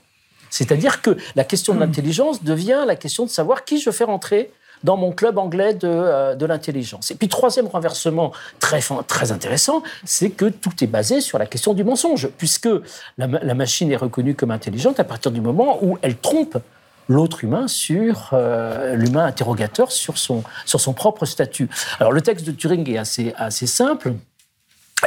[0.50, 4.52] C'est-à-dire que la question de l'intelligence devient la question de savoir qui je fais rentrer
[4.84, 7.10] dans mon club anglais de, euh, de l'intelligence.
[7.10, 11.74] Et puis, troisième renversement très, très intéressant, c'est que tout est basé sur la question
[11.74, 12.68] du mensonge, puisque
[13.18, 16.58] la, machine est reconnue comme intelligente à partir du moment où elle trompe
[17.08, 21.68] l'autre humain sur euh, l'humain interrogateur sur son, sur son propre statut.
[22.00, 24.14] Alors le texte de Turing est assez, assez simple.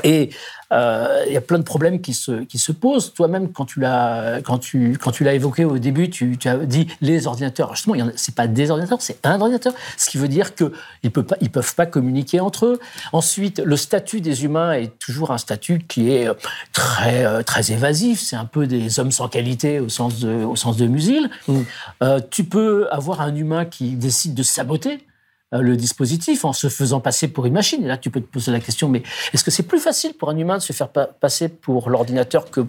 [0.04, 0.30] Et
[0.72, 3.14] euh, il y a plein de problèmes qui se, qui se posent.
[3.14, 6.58] Toi-même, quand tu l'as quand tu, quand tu l'as évoqué au début, tu, tu, as
[6.58, 7.76] dit les ordinateurs.
[7.76, 9.74] Justement, c'est pas des ordinateurs, c'est un ordinateur.
[9.98, 10.72] Ce qui veut dire qu'ils
[11.04, 12.80] ne peuvent, pas, ils peuvent pas communiquer entre eux.
[13.14, 16.30] Ensuite, le statut des humains est toujours un statut qui est
[16.72, 18.20] très, euh, très évasif.
[18.22, 21.32] C'est un peu des hommes sans qualité au sens de, au sens de Musil.
[21.48, 21.62] Mm.
[22.04, 25.09] Euh, tu peux avoir un humain qui décide de saboter euh,
[25.52, 27.84] le dispositif en se faisant passer pour une machine.
[27.84, 29.02] Et là, tu peux te poser la question, mais
[29.34, 32.62] est-ce que c'est plus facile pour un humain de se faire passer pour l'ordinateur que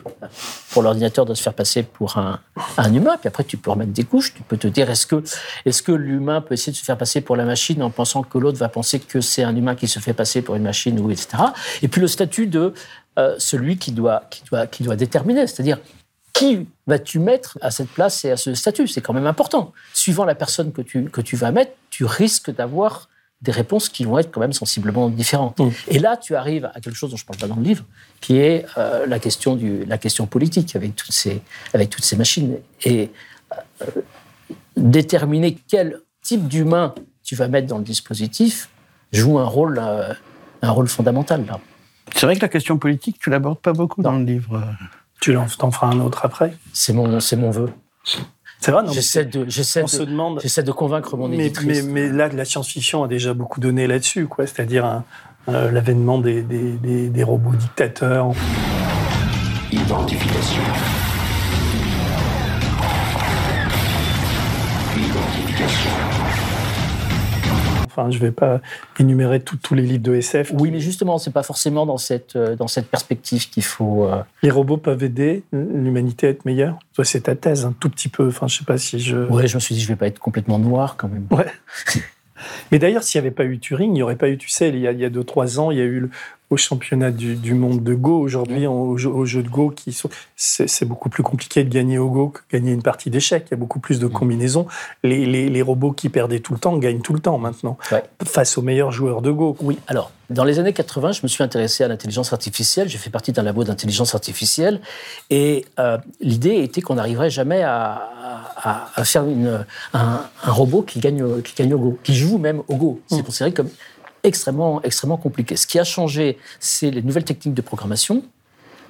[0.71, 2.41] pour l'ordinateur de se faire passer pour un,
[2.79, 3.17] un, humain?
[3.21, 4.33] Puis après, tu peux remettre des couches.
[4.33, 5.23] Tu peux te dire, est-ce que,
[5.67, 8.39] est que l'humain peut essayer de se faire passer pour la machine en pensant que
[8.39, 11.11] l'autre va penser que c'est un humain qui se fait passer pour une machine, ou
[11.11, 11.29] etc.
[11.83, 12.73] Et puis le statut de
[13.19, 15.79] euh, celui qui doit, qui, doit, qui doit déterminer, c'est-à-dire
[16.41, 18.89] qui vas-tu mettre à cette place et à ce statut?
[18.89, 19.75] C'est quand même important.
[19.93, 23.11] Suivant la personne que tu, que tu vas mettre, tu risques d'avoir
[23.43, 25.61] des réponses qui vont être quand même sensiblement différentes.
[25.89, 27.85] Et là, tu arrives à quelque chose dont je ne parle pas dans le livre,
[28.23, 31.43] qui est euh, la, question du, la question politique avec toutes ces,
[31.75, 32.57] avec toutes ces machines.
[32.85, 33.11] Et
[33.83, 34.01] euh,
[34.79, 38.71] déterminer quel type d'humain tu vas mettre dans le dispositif
[39.13, 40.15] joue un rôle, euh,
[40.63, 41.45] un rôle fondamental.
[42.15, 44.65] C'est vrai que la question politique, tu l'abordes pas beaucoup dans le livre.
[45.21, 47.71] Tu t'en feras un autre après C'est mon, c'est mon vœu.
[48.61, 51.85] C'est vrai, non J'essaie de, j'essaie de, demande, j'essaie de convaincre mon éditrice.
[51.85, 54.47] Mais, mais, là, la science-fiction a déjà beaucoup donné là-dessus, quoi.
[54.47, 55.03] C'est-à-dire
[55.47, 58.33] l'avènement des, des, des, des, robots dictateurs.
[59.73, 60.63] Identification.
[67.91, 68.61] Enfin, je ne vais pas
[68.99, 70.53] énumérer tous les livres de SF.
[70.59, 74.07] Oui, mais justement, c'est pas forcément dans cette, euh, dans cette perspective qu'il faut.
[74.07, 76.79] Euh, Les robots peuvent aider l'humanité à être meilleure.
[76.95, 78.29] Toi, c'est ta thèse, un tout petit peu.
[78.29, 79.17] Enfin, je sais pas si je.
[79.17, 81.27] Ouais, je me suis dit, je vais pas être complètement noir quand même.
[81.31, 81.47] Ouais.
[82.73, 84.69] Mais d'ailleurs, s'il n'y avait pas eu Turing, il n'y aurait pas eu, tu sais,
[84.71, 86.11] il y a, il y a deux, trois ans, il y a eu le,
[86.51, 89.97] au championnat du, monde de Go aujourd'hui, au, jeu de Go, qui
[90.37, 93.47] c'est beaucoup plus compliqué de gagner au Go que gagner une partie d'échecs.
[93.49, 94.11] Il y a beaucoup plus de mm.
[94.11, 94.67] combinaisons.
[95.05, 97.79] Les, les, robots qui perdaient tout le temps gagnent tout le temps maintenant,
[98.25, 99.57] face aux meilleurs joueurs de Go.
[99.61, 102.89] Oui, alors, dans les années 80, je me suis intéressé à l'intelligence artificielle.
[102.89, 104.81] J'ai fait partie d'un labo d'intelligence artificielle.
[105.29, 108.09] Et euh, l'idée était qu'on n'arriverait jamais à,
[108.57, 112.77] à, faire une, un, robot qui gagne, qui gagne au Go, qui joue même au
[112.77, 113.01] Go.
[113.09, 113.23] C'est mm.
[113.23, 113.71] considéré comme
[114.23, 115.57] extrêmement, extrêmement compliqué.
[115.57, 118.23] Ce qui a changé, c'est les nouvelles techniques de programmation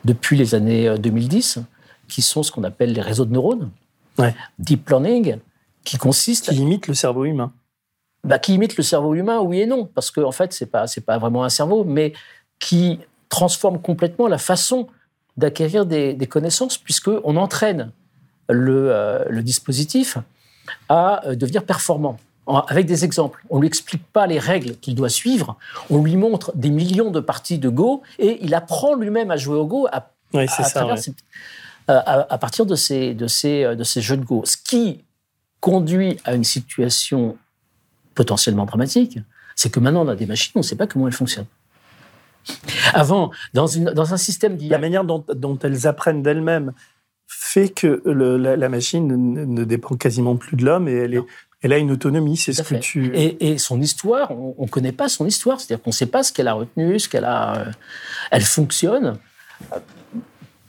[0.05, 1.61] depuis les années 2010 euh,
[2.09, 3.71] qui sont ce qu'on appelle les réseaux de neurones,
[4.19, 4.35] Ouais.
[4.59, 5.37] deep learning,
[5.85, 7.53] qui consiste Qui imite le cerveau humain.
[8.25, 10.87] bah, qui imite le cerveau humain, oui et non, parce qu'en en fait, c'est pas
[10.87, 12.13] c'est pas vraiment un cerveau, mais
[12.59, 12.99] qui
[13.31, 14.89] transforme complètement la façon
[15.37, 17.93] d'acquérir des, des connaissances, puisque on entraîne
[18.49, 20.19] le, euh, le dispositif
[20.89, 22.19] à euh, devenir performant.
[22.69, 23.43] Avec des exemples.
[23.51, 25.57] On lui explique pas les règles qu'il doit suivre.
[25.91, 29.57] On lui montre des millions de parties de Go et il apprend lui-même à jouer
[29.57, 30.81] au Go à, Oui, c'est à ça.
[30.81, 31.01] travers ouais.
[31.03, 31.15] ces-
[31.91, 34.43] euh, à, à partir de ces, de, ces, euh, de ces jeux de Go.
[34.45, 35.03] Ce qui
[35.61, 37.37] conduit à une situation
[38.15, 39.19] potentiellement dramatique,
[39.57, 41.47] c'est que maintenant on a des machines, on ne sait pas comment elles fonctionnent.
[42.95, 46.73] Avant, dans, une, dans un système d'IA, La manière dont, dont elles apprennent d'elles-mêmes
[47.27, 51.15] fait que le- la, la machine ne, ne dépend quasiment plus de l'homme et elle,
[51.15, 51.23] est,
[51.63, 52.37] elle a une autonomie.
[52.37, 53.15] C'est ce que tu.
[53.17, 55.61] Et, et son histoire, on ne connaît pas son histoire.
[55.61, 57.57] C'est-à-dire qu'on ne sait pas ce qu'elle a retenu, ce qu'elle a.
[57.59, 57.65] euh,
[58.31, 59.19] elle fonctionne
[59.75, 59.79] euh,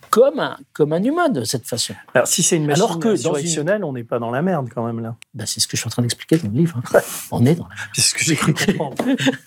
[0.09, 1.93] comme un, comme un humain de cette façon.
[2.13, 4.67] Alors, si c'est une machine Alors que dans une- on n'est pas dans la merde
[4.75, 5.15] quand même là.
[5.33, 6.81] Ben, c'est ce que je suis en train d'expliquer dans le livre.
[6.93, 6.99] hein.
[7.31, 8.97] On est dans la C'est ce que j'ai cru comprendre.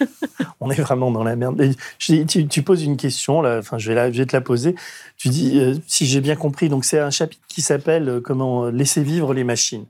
[0.60, 1.62] on est vraiment dans la merde.
[1.98, 4.40] Je tu, tu poses une question, là, enfin, je vais, la- je vais te la
[4.40, 4.74] poser.
[5.18, 8.64] Tu dis, euh, si j'ai bien compris, donc c'est un chapitre qui s'appelle euh, Comment
[8.70, 9.84] laisser vivre les machines.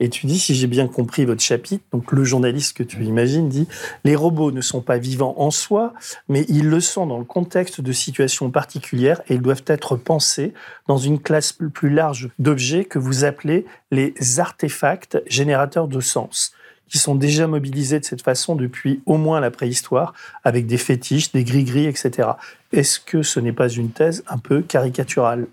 [0.00, 3.48] Et tu dis, si j'ai bien compris votre chapitre, donc le journaliste que tu imagines
[3.48, 3.66] dit,
[4.04, 5.92] les robots ne sont pas vivants en soi,
[6.28, 10.54] mais ils le sont dans le contexte de situations particulières et ils doivent être pensés
[10.86, 16.52] dans une classe plus- plus large d'objets que vous appelez les artefacts générateurs de sens
[16.88, 21.32] qui sont déjà mobilisés de cette façon depuis au moins la préhistoire, avec des fétiches,
[21.32, 22.30] des gris-gris, etc.
[22.72, 25.46] Est-ce que ce n'est pas une thèse un peu caricaturale?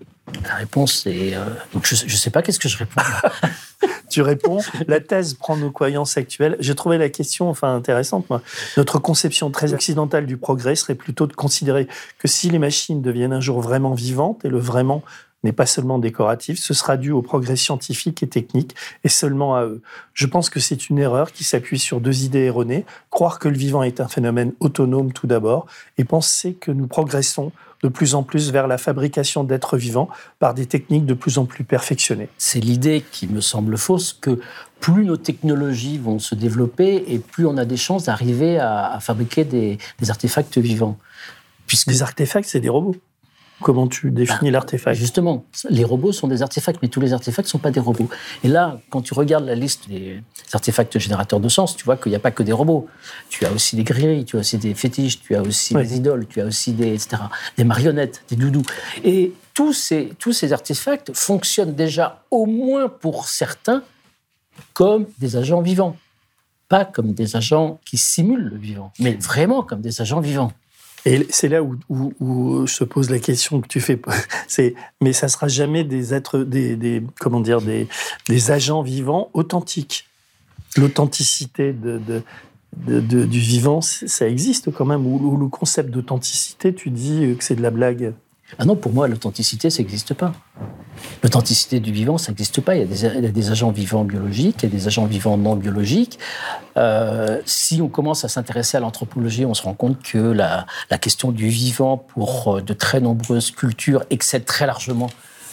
[0.44, 1.34] La réponse est.
[1.34, 3.02] euh, donc je ne sais pas qu'est-ce que je réponds.
[4.08, 6.56] Tu réponds, la thèse prend nos croyances actuelles.
[6.60, 8.30] J'ai trouvé la question enfin intéressante.
[8.30, 8.40] Moi.
[8.76, 11.86] Notre conception très occidentale du progrès serait plutôt de considérer
[12.18, 15.02] que si les machines deviennent un jour vraiment vivantes, et le vraiment
[15.46, 18.74] n'est pas seulement décoratif, ce sera dû au progrès scientifique et technique,
[19.04, 19.80] et seulement à eux.
[20.12, 22.84] Je pense que c'est une erreur qui s'appuie sur deux idées erronées.
[23.10, 25.66] Croire que le vivant est un phénomène autonome tout d'abord,
[25.98, 30.54] et penser que nous progressons de plus en plus vers la fabrication d'êtres vivants par
[30.54, 32.28] des techniques de plus en plus perfectionnées.
[32.38, 34.40] C'est l'idée qui me semble fausse que
[34.80, 39.00] plus nos technologies vont se développer et plus on a des chances d'arriver à, à
[39.00, 40.98] fabriquer des, des artefacts vivants.
[41.66, 42.96] Puisque Des artefacts, c'est des robots.
[43.62, 44.98] Comment tu définis l'artefact?
[44.98, 48.08] Justement, les robots sont des artefacts, mais tous les artefacts ne sont pas des robots.
[48.44, 52.10] Et là, quand tu regardes la liste des artefacts générateurs de sens, tu vois qu'il
[52.10, 52.86] n'y a pas que des robots.
[53.30, 55.82] Tu as aussi des grilleries, tu as aussi des fétiches, tu as aussi Oui.
[55.86, 57.16] des idoles, tu as aussi des, etc.,
[57.56, 58.64] des marionnettes, des doudous.
[59.04, 63.82] Et tous ces, tous ces artefacts fonctionnent déjà, au moins pour certains,
[64.74, 65.96] comme des agents vivants.
[66.68, 70.52] Pas comme des agents qui simulent le vivant, mais vraiment comme des agents vivants.
[71.06, 73.98] Et c'est là où, où- où se pose la question que tu fais.
[75.00, 77.88] Mais ça sera jamais des êtres, des, comment dire, des,
[78.50, 80.08] agents vivants authentiques.
[80.76, 85.06] L'authenticité du vivant, ça existe quand même.
[85.06, 88.12] Ou le concept d'authenticité, tu dis que c'est de la blague.
[88.58, 90.32] Ah non, pour moi, l'authenticité, ça n'existe pas.
[91.22, 92.76] L'authenticité du vivant, ça n'existe pas.
[92.76, 96.18] Il y, a des, agents vivants biologiques, il y a des agents vivants non biologiques.
[96.76, 100.66] Euh, si on commence à s'intéresser à l'anthropologie, on se rend compte que la,
[101.00, 105.08] question du vivant pour euh, de très nombreuses cultures excède très largement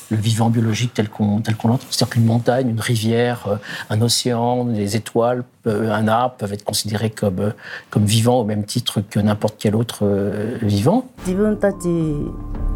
[0.10, 1.80] le vivant biologique tel qu'on l'entend.
[1.90, 3.56] C'est-à-dire qu'une montagne, une rivière, euh,
[3.90, 7.54] un océan, des étoiles, un arbre peuvent être considérés comme,
[7.90, 10.06] comme vivants au même titre que n'importe quel autre
[10.62, 11.08] vivant.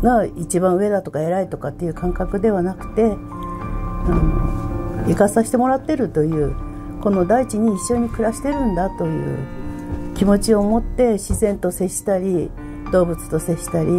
[0.02, 6.56] が一番上だとか偉いとかっていう感覚ではなくて、あの生かさせてもらってるという
[7.02, 9.38] この大地に一緒に暮らしてるんだという
[10.16, 12.50] 気持ちを持って自然と接したり
[12.92, 13.90] 動物と接したり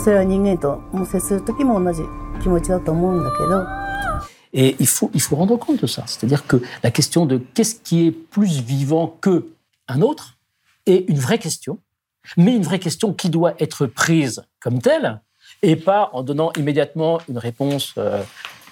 [0.00, 2.02] それは人間とも接する時も同じ
[2.42, 3.88] 気持ちだと思うんだけど。
[4.50, 6.04] Et il faut, il faut rendre compte de ça.
[6.06, 9.46] C'est-à-dire que la question de qu'est-ce qui est plus vivant que
[9.88, 10.38] un autre
[10.86, 11.78] est une vraie question,
[12.36, 15.20] mais une vraie question qui doit être prise comme telle
[15.62, 18.22] et pas en donnant immédiatement une réponse euh,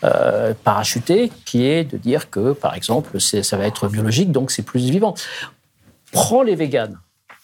[0.05, 4.63] euh, parachutée qui est de dire que, par exemple, ça va être biologique, donc c'est
[4.63, 5.15] plus vivant.
[6.13, 6.99] Prends les véganes.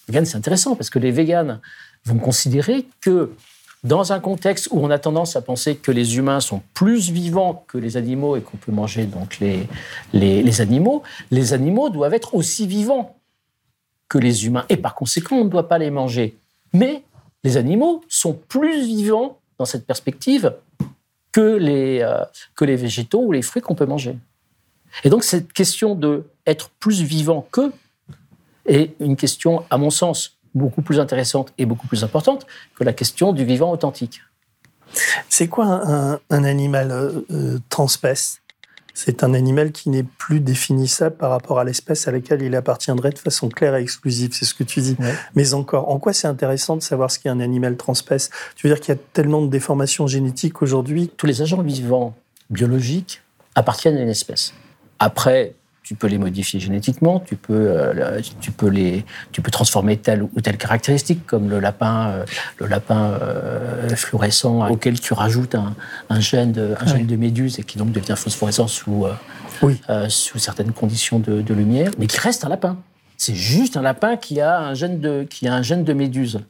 [0.06, 1.60] Les véganes, c'est intéressant parce que les véganes
[2.04, 3.32] vont considérer que
[3.84, 7.64] dans un contexte où on a tendance à penser que les humains sont plus vivants
[7.66, 9.68] que les animaux et qu'on peut manger donc les,
[10.12, 11.02] les animaux,
[11.32, 13.16] les animaux doivent être aussi vivants
[14.12, 16.36] que les humains et par conséquent on ne doit pas les manger.
[16.74, 17.02] Mais
[17.44, 20.52] les animaux sont plus vivants dans cette perspective
[21.32, 22.22] que les, euh,
[22.54, 24.18] que les végétaux ou les fruits qu'on peut manger.
[25.04, 27.72] Et donc cette question de être plus vivant que
[28.66, 32.92] est une question, à mon sens, beaucoup plus intéressante et beaucoup plus importante que la
[32.92, 34.20] question du vivant authentique.
[35.30, 37.58] C'est quoi un, animal euh, euh,
[38.95, 43.11] C'est un animal qui n'est plus définissable par rapport à l'espèce à laquelle il appartiendrait
[43.11, 44.30] de façon claire et exclusive.
[44.32, 44.97] C'est ce que tu dis.
[44.99, 45.14] Ouais.
[45.34, 48.30] Mais encore, en quoi c'est intéressant de savoir ce qu'est un animal transspèce?
[48.55, 51.11] Tu veux dire qu'il y a tellement de déformations génétiques aujourd'hui?
[51.16, 52.14] Tous les agents vivants
[52.51, 53.22] biologiques
[53.55, 54.53] appartiennent à une espèce.
[54.99, 55.55] Après,
[55.93, 60.22] tu peux les modifier génétiquement, tu peux, euh, tu peux, les, tu peux transformer telle
[60.22, 62.24] ou telle caractéristique, comme le lapin, euh,
[62.57, 65.74] le lapin euh, fluorescent auquel tu rajoutes un,
[66.09, 69.05] un gène, de, un gène de méduse et qui donc devient phosphorescent sous,
[69.61, 69.78] Oui.
[70.09, 72.78] sous certaines conditions de, de lumière, mais qui reste un lapin.
[73.18, 76.40] C'est juste un lapin qui a un gène de, qui a un gène de méduse.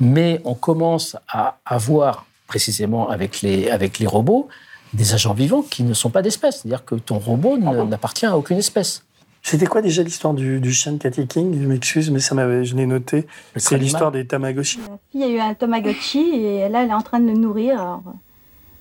[0.00, 4.48] Mais on commence à avoir, précisément avec les, avec les robots,
[4.92, 6.60] des agents vivants qui ne sont pas d'espèce.
[6.62, 9.04] C'est-à-dire que ton robot ne- n'appartient à aucune espèce.
[9.42, 11.56] C'était quoi déjà l'histoire du, du chien de Cathy King?
[11.60, 13.26] Je m'excuse, mais ça m'avait, je l'ai noté.
[13.56, 14.80] C'est l'histoire des Tamagotchi.
[15.14, 17.80] Il y a eu un Tamagotchi et là, elle est en train de le nourrir.
[17.80, 18.02] Alors,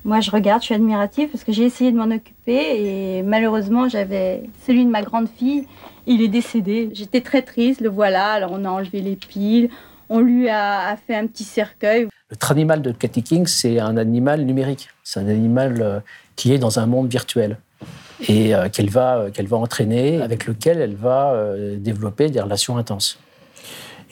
[0.03, 3.87] moi, je regarde, je suis admirative parce que j'ai essayé de m'en occuper et malheureusement,
[3.87, 5.67] j'avais celui de ma grande fille.
[6.05, 6.89] Il est décédé.
[6.93, 8.31] J'étais très triste, le voilà.
[8.31, 9.69] Alors, on a enlevé les piles.
[10.09, 12.07] On lui a, a fait un petit cercueil.
[12.31, 14.89] Notre animal de Cathy King, c'est un animal numérique.
[15.03, 15.99] C'est un animal euh,
[16.35, 17.57] qui est dans un monde virtuel
[18.27, 22.41] et euh, qu'elle va, euh, qu'elle va entraîner, avec lequel elle va euh, développer des
[22.41, 23.19] relations intenses.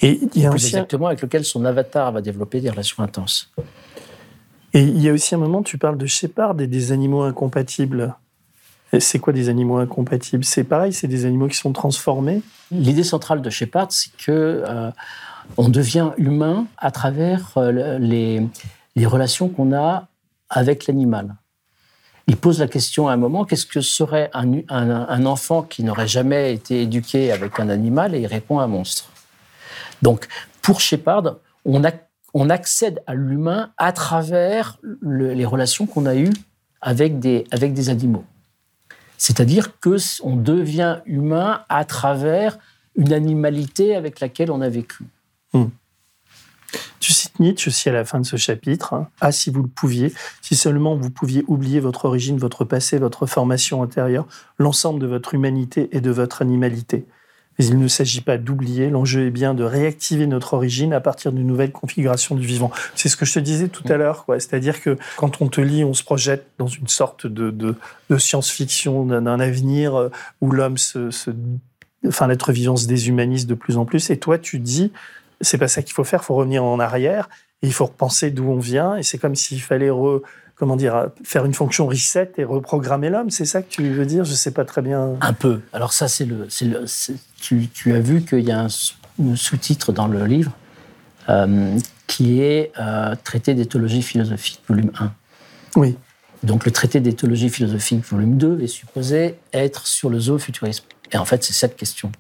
[0.02, 2.70] Et il y a un Plus chien- exactement avec lequel son avatar va développer des
[2.70, 3.52] relations intenses.
[4.74, 8.14] Et il y a aussi un moment, tu parles de Shepard et des animaux incompatibles.
[9.00, 10.44] C'est quoi des animaux incompatibles?
[10.44, 12.42] C'est pareil, c'est des animaux qui sont transformés?
[12.72, 14.92] L'idée centrale de Shepard, c'est que euh,
[15.58, 18.50] on devient humain à travers euh, le-
[18.96, 20.08] les, relations qu'on a
[20.50, 21.36] avec l'animal.
[22.28, 26.54] Il pose la question à un moment qu'est-ce que serait un, enfant qui n'aurait jamais
[26.54, 28.16] été éduqué avec un animal?
[28.16, 29.10] Et il répond un monstre.
[30.02, 30.28] Donc,
[30.62, 31.36] pour Shepard,
[31.66, 32.00] on, ac-
[32.34, 36.34] on accède à l'humain à travers le- les relations qu'on a eues
[36.82, 38.26] avec des, avec des animaux.
[39.18, 42.58] C'est-à-dire que on devient humain à travers
[42.96, 45.06] une animalité avec laquelle on a vécu.
[47.00, 49.06] Tu cites Nietzsche aussi à la fin de ce chapitre.
[49.22, 53.26] Ah, si vous le pouviez, si seulement vous pouviez oublier votre origine, votre passé, votre
[53.28, 54.26] formation intérieure,
[54.58, 57.06] l'ensemble de votre humanité et de votre animalité.
[57.58, 61.32] Mais il ne s'agit pas d'oublier, l'enjeu est bien de réactiver notre origine à partir
[61.32, 62.70] d'une nouvelle configuration du vivant.
[62.96, 64.40] C'est ce que je te disais tout à l'heure, quoi.
[64.42, 67.76] C'est-à-dire que quand on te lit, on se projette dans une sorte de, de,
[68.10, 70.10] de science-fiction, d'un avenir euh,
[70.42, 71.32] où l'homme se, se-
[72.06, 74.10] enfin, l'être vivant se déshumanise de plus en plus.
[74.10, 74.92] Et toi, tu dis,
[75.42, 77.30] c'est pas ça qu'il faut faire, il faut revenir en arrière
[77.62, 78.96] et il faut repenser d'où on vient.
[78.96, 80.22] Et c'est comme s'il fallait re-
[80.56, 83.30] comment dire, faire une fonction reset et reprogrammer l'homme.
[83.30, 84.24] C'est ça que tu veux dire?
[84.26, 85.16] Je sais pas très bien.
[85.22, 85.62] Un peu.
[85.74, 86.48] Alors ça, c'est le.
[86.50, 86.86] c'est le-
[87.42, 88.70] tu, tu as vu qu'il y a un
[89.36, 90.52] sous-titre dans le livre
[91.30, 91.78] euh,
[92.08, 95.12] qui est euh, Traité d'éthologie philosophique, volume 1.
[95.76, 95.98] Oui.
[96.44, 100.86] Donc le traité d'éthologie philosophique, volume 2, est supposé être sur le zoofuturisme.
[101.12, 102.12] Et en fait, c'est cette question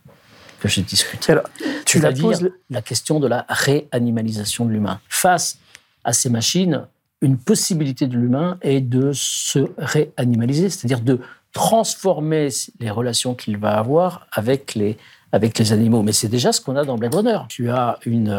[0.59, 1.31] que j'ai discutée.
[1.33, 1.45] Alors,
[1.85, 4.99] tu la poses- la question de la réanimalisation de l'humain.
[5.09, 5.57] Face
[6.03, 6.81] à ces machines,
[7.21, 11.19] une possibilité de l'humain est de se réanimaliser, c'est-à-dire de
[11.53, 12.49] transformer
[12.79, 14.97] les relations qu'il va avoir avec les,
[15.31, 16.03] avec les animaux.
[16.03, 17.39] Mais c'est déjà ce qu'on a dans Blade Runner.
[17.49, 18.29] Tu as une,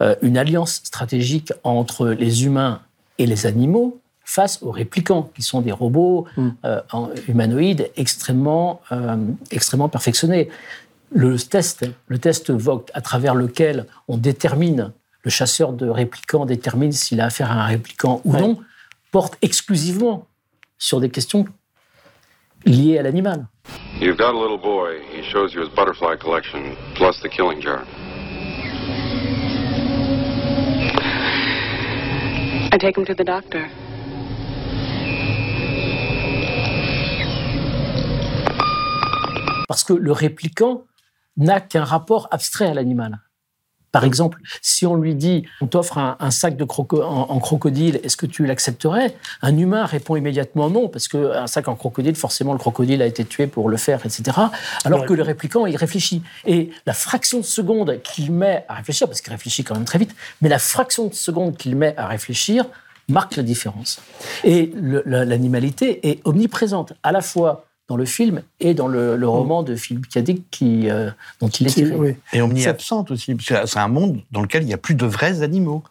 [0.00, 2.80] euh, une alliance stratégique entre les humains
[3.18, 6.26] et les animaux face aux réplicants, qui sont des robots
[6.64, 9.16] euh, en- humanoïdes extrêmement, euh,
[9.50, 10.48] extrêmement perfectionnés.
[11.10, 14.92] Le test, le test Vogt, à travers lequel on détermine,
[15.22, 18.58] le chasseur de réplicants détermine s'il a affaire à un réplicant ou non,
[19.12, 20.26] porte exclusivement
[20.78, 21.46] sur des questions
[22.66, 23.46] liées à l'animal.
[24.00, 25.00] You've got a little boy.
[25.12, 27.84] He shows you his butterfly collection, plus the killing jar.
[32.72, 33.68] I take him to the doctor.
[39.68, 40.84] Parce que le réplicant
[41.36, 43.20] n'a qu'un rapport abstrait à l'animal.
[43.92, 47.38] Par exemple, si on lui dit on t'offre un, un sac de croco- en, en
[47.38, 49.14] crocodile, est-ce que tu l'accepterais?
[49.40, 53.24] Un humain répond immédiatement non, parce qu'un sac en crocodile, forcément, le crocodile a été
[53.24, 54.36] tué pour le faire, etc.
[54.84, 56.22] Alors que le réplicant, il réfléchit.
[56.44, 60.00] Et la fraction de seconde qu'il met à réfléchir, parce qu'il réfléchit quand même très
[60.00, 62.64] vite, mais la fraction de seconde qu'il met à réfléchir
[63.08, 64.00] marque la différence.
[64.42, 64.72] Et
[65.06, 69.76] l'animalité est omniprésente, à la fois dans le film et dans le, le roman de
[69.76, 71.10] Philippe Cadic qui, euh,
[71.40, 72.16] dont il est tiré.
[72.32, 75.06] Et omni-absente aussi, parce que c'est un monde dans lequel il n'y a plus de
[75.06, 75.82] vrais animaux.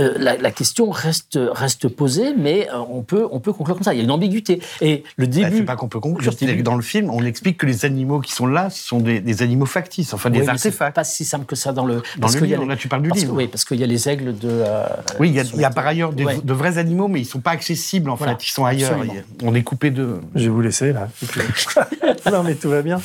[0.00, 3.84] Euh, la, la question reste, reste posée, mais euh, on peut, on peut conclure comme
[3.84, 3.92] ça.
[3.94, 4.60] Il y a une ambiguïté.
[4.80, 5.56] Et le Bah, début.
[5.58, 6.30] c'est pas qu'on peut conclure.
[6.30, 8.70] le c'est début- que Dans le film, on explique que les animaux qui sont là,
[8.70, 10.94] ce sont des, des animaux factices, enfin des Oui, mais c'est artefacts.
[10.96, 11.96] pas si simple que ça dans le.
[11.96, 13.36] Dans parce le qu'il y a livre, les- là, tu parles du parce que- livre.
[13.36, 14.48] oui, parce qu'il y a les aigles de.
[14.48, 14.86] euh,
[15.20, 16.38] Oui, il y a, y par ailleurs des- Ouais.
[16.42, 18.44] de vrais animaux, mais ils sont pas accessibles en Voilà, fait.
[18.46, 18.96] Ils sont ailleurs.
[19.42, 20.20] On est coupé de.
[20.34, 21.08] Je vais vous laisser là.
[22.32, 23.00] non, mais tout va bien.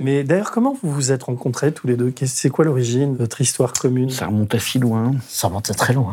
[0.00, 2.12] Mais d'ailleurs, comment vous vous êtes rencontrés tous les deux?
[2.24, 4.10] C'est quoi l'origine, votre histoire commune?
[4.10, 5.12] Ça remonte à si loin.
[5.28, 6.05] Ça remonte à très loin.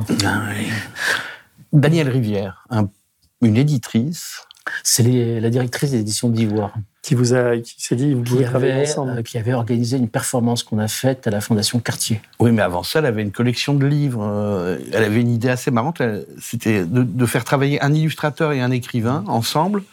[1.72, 2.90] Danielle Rivière, un-
[3.42, 4.42] une éditrice.
[4.84, 6.74] C'est les- la directrice des éditions d'Ivoire.
[7.02, 9.12] Qui vous a, qui s'est dit, vous Qui pouvez travailler avait, ensemble.
[9.18, 12.22] euh, qui avait organisé une performance qu'on a faite à la Fondation Cartier.
[12.40, 14.24] Oui, mais avant ça, elle avait une collection de livres.
[14.24, 16.00] euh, Elle avait une idée assez marrante.
[16.00, 19.84] elle- C'était de, de faire travailler un illustrateur et un écrivain ensemble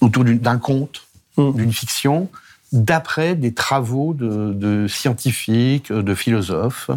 [0.00, 1.02] autour d'un conte,
[1.36, 2.30] d'une fiction,
[2.72, 6.90] d'après des travaux de, de scientifiques, de philosophes.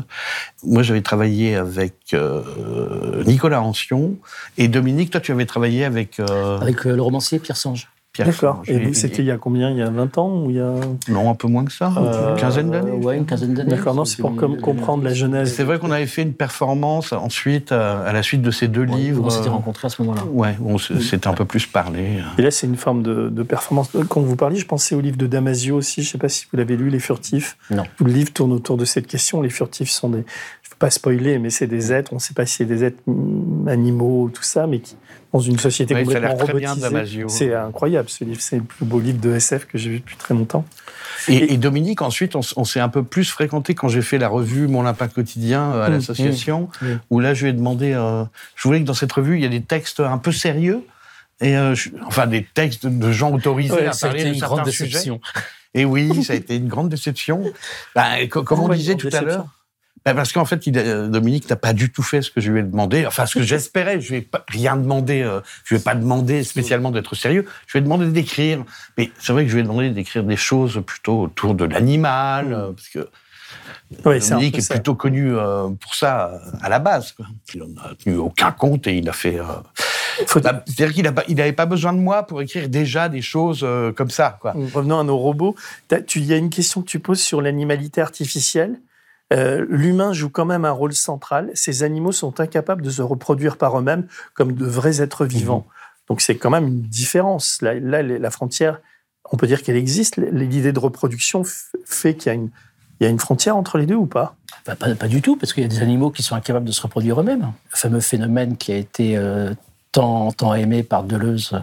[0.63, 4.15] Moi, j'avais travaillé avec euh, Nicolas Ancion
[4.57, 5.09] et Dominique.
[5.11, 7.89] Toi, tu avais travaillé avec euh, Avec euh, le romancier Pierre Sange.
[8.14, 8.61] Pierre D'accord.
[8.68, 10.59] Et vous, c'était il y a combien Il y a 20 ans ou il y
[10.59, 10.72] a...
[11.09, 12.91] Non, un peu moins que ça, Euh, une quinzaine d'années.
[12.91, 13.72] Ouais, une quinzaine d'années.
[13.72, 15.51] D'accord, non, c'est pour com- comprendre la genèse.
[15.55, 18.84] C'est vrai qu'on avait fait une performance ensuite, euh, à la suite de ces deux
[18.84, 19.24] livres.
[19.26, 20.22] On s'était euh, rencontrés à ce moment-là.
[20.32, 22.20] Ouais, on s'était un peu plus parlé.
[22.38, 23.89] Et là, c'est une forme de, de performance.
[24.09, 26.03] Quand vous parliez, je pensais au livre de Damasio aussi.
[26.03, 27.57] Je ne sais pas si vous l'avez lu, Les Furtifs.
[27.72, 27.82] Non.
[27.97, 29.41] Tout le livre tourne autour de cette question.
[29.41, 30.24] Les furtifs sont des.
[30.84, 32.11] Pas spoiler, mais c'est des êtres.
[32.11, 34.97] On ne sait pas si c'est des êtres mm, animaux, tout ça, mais qui,
[35.31, 37.23] dans une société Oui, complètement robotisée.
[37.29, 38.41] C'est incroyable ce livre.
[38.41, 40.65] C'est le plus beau livre de SF que j'ai vu depuis très longtemps.
[41.29, 44.67] Et, et Dominique, ensuite, on, s'est un peu plus fréquenté quand j'ai fait la revue
[44.67, 46.99] Mon Lapin Quotidien euh, à Mmh, l'association, mmh, mmh.
[47.11, 47.93] où là, je lui ai demandé.
[47.93, 48.25] euh,
[48.57, 50.81] je voulais que dans cette revue, il y ait des textes un peu sérieux.
[51.39, 54.29] Et euh, je- enfin, des textes de gens autorisés Ouais, à ça a parler été
[54.31, 54.86] de une certains grande sujets.
[54.89, 55.21] déception.
[55.73, 57.41] Et oui, ça a été une grande déception.
[57.95, 59.47] Bah, comme on disait tout à l'heure.
[60.05, 62.59] Bah, parce qu'en fait, euh, Dominique n'a pas du tout fait ce que je lui
[62.59, 63.05] ai demandé.
[63.05, 64.01] Enfin, ce que j'espérais.
[64.01, 65.21] Je lui ai pas rien demandé.
[65.21, 67.45] euh, je lui ai pas demandé spécialement d'être sérieux.
[67.67, 68.63] Je lui ai demandé d'écrire.
[68.97, 72.53] Mais c'est vrai que je lui ai demandé d'écrire des choses plutôt autour de l'animal,
[72.53, 73.07] euh, parce que
[74.05, 76.31] Oui, Dominique est plutôt connu euh, pour ça
[76.61, 77.11] à la base.
[77.13, 77.25] quoi.
[77.53, 79.37] Il n'en a tenu aucun compte et il a fait.
[79.39, 84.09] bah, C'est-à-dire qu'il n'avait pas besoin de moi pour écrire déjà des choses euh, comme
[84.09, 84.37] ça.
[84.41, 84.53] Quoi.
[84.73, 85.55] Revenons à nos robots.
[86.15, 88.79] Il y a une question que tu poses sur l'animalité artificielle.
[89.34, 91.49] Euh, L'humain joue quand même un rôle central.
[91.55, 94.05] Ces animaux sont incapables de se reproduire par eux-mêmes
[94.36, 95.65] comme de vrais êtres vivants.
[96.07, 97.61] Donc c'est quand même une différence.
[97.61, 98.79] Là, là, la frontière,
[99.31, 100.17] on peut dire qu'elle existe.
[100.17, 101.43] L'idée de reproduction
[101.86, 102.49] fait qu'il y, a une-
[102.99, 104.36] il y a une frontière entre les deux ou pas?
[104.67, 106.71] Bah, pas, pas du tout, parce qu'il y a des animaux qui sont incapables de
[106.71, 107.51] se reproduire eux-mêmes.
[107.71, 109.53] Le fameux phénomène qui a été euh,
[109.91, 111.59] tant, tant aimé par Deleuze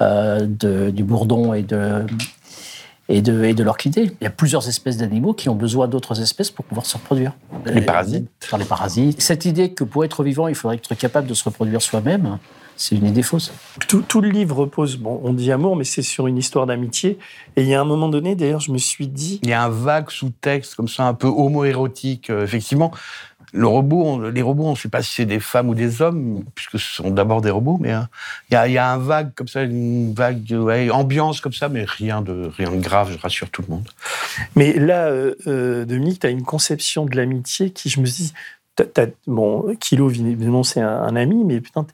[0.00, 2.06] euh, de- du bourdon et de,
[3.10, 4.12] et de, et de l'orchidée.
[4.20, 7.32] Il y a plusieurs espèces d'animaux qui ont besoin d'autres espèces pour pouvoir se reproduire.
[7.66, 8.28] Les parasites.
[8.48, 9.20] Par les parasites.
[9.20, 12.38] Cette idée que pour être vivant, il faudrait être capable de se reproduire soi-même,
[12.76, 13.52] c'est une idée fausse.
[13.88, 17.18] tout, tout le livre repose, bon, on dit amour, mais c'est sur une histoire d'amitié.
[17.56, 19.62] Et il y a un moment donné, d'ailleurs, je me suis dit, Il y a
[19.62, 22.30] un vague sous-texte comme ça, un peu homo-érotique.
[22.30, 22.90] euh, effectivement,
[23.52, 26.94] les robots, on ne sait pas si c'est des femmes ou des hommes, puisque ce
[26.94, 28.00] sont d'abord des robots, mais euh,
[28.50, 32.22] il y, a, un vague comme ça, une vague ouais, ambiance comme ça, mais rien
[32.22, 33.88] de, rien grave, je rassure tout le monde.
[34.54, 38.32] Mais là, euh, euh, Dominique, tu as une conception de l'amitié qui, je me dis,
[39.26, 41.86] bon, Kilo, évidemment, c'est un, un ami, mais putain,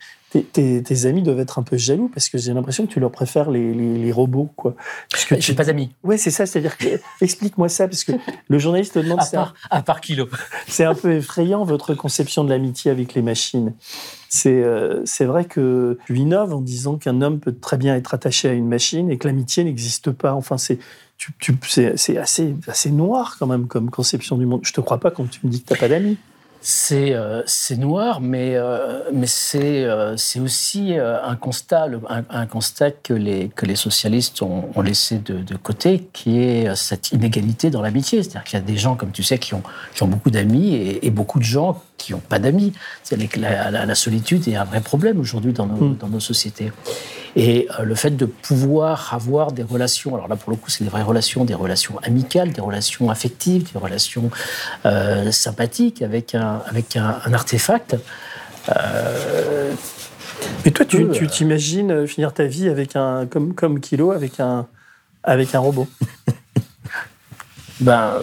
[0.43, 3.01] tes, tes- tes amis doivent être un peu jaloux parce que j'ai l'impression que tu
[3.01, 4.75] leur préfères les, les- les robots, quoi.
[5.13, 5.91] Puisque J'ai pas d'amis.
[6.05, 6.87] Ouais, c'est ça, c'est-à-dire que,
[7.21, 8.13] explique-moi ça, parce que
[8.49, 10.29] le journaliste te demande, À c'est un, part, à part Kilo.
[10.69, 13.75] c'est un peu effrayant votre conception de l'amitié avec les machines.
[14.29, 18.13] C'est euh, c'est vrai que tu innoves en disant qu'un homme peut très bien être
[18.13, 20.35] attaché à une machine et que l'amitié n'existe pas.
[20.35, 20.79] Enfin, c'est
[21.67, 24.61] c'est assez, assez noir quand même comme conception du monde.
[24.65, 26.19] Je te crois pas quand tu me dis que tu n'as pas d'amis.
[26.69, 27.45] C'est euh,
[27.79, 33.51] noir, mais, euh, mais c'est euh, aussi euh, un constat, un, un constat que les,
[33.51, 37.83] que les socialistes ont, ont laissé de, de côté, qui est euh, cette inégalité dans
[37.83, 38.21] l'amitié.
[38.21, 39.63] C'est-à-dire qu'il y a des gens, comme tu sais, qui ont,
[39.95, 42.73] qui ont beaucoup d'amis et, et beaucoup de gens qui n'ont pas d'amis.
[43.03, 46.21] C'est-à-dire que La, la- la solitude est un vrai problème aujourd'hui dans nos, dans nos
[46.21, 46.73] sociétés.
[47.37, 50.85] Et euh, le fait de pouvoir avoir des relations, alors là pour le coup c'est
[50.85, 54.31] des vraies relations, des relations amicales, des relations affectives, des relations
[54.87, 57.97] euh, sympathiques avec un, avec un, un artefact.
[58.71, 59.73] euh,
[60.65, 63.81] Mais toi, tu peu, tu euh, t'imagines euh, finir ta vie avec un comme comme
[63.81, 64.67] Kilo avec un
[65.23, 65.89] avec un robot?
[67.81, 68.15] ben,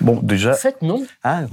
[0.00, 0.52] Bon, déjà.
[0.52, 1.04] en fait, non.
[1.22, 1.48] Ah, Non.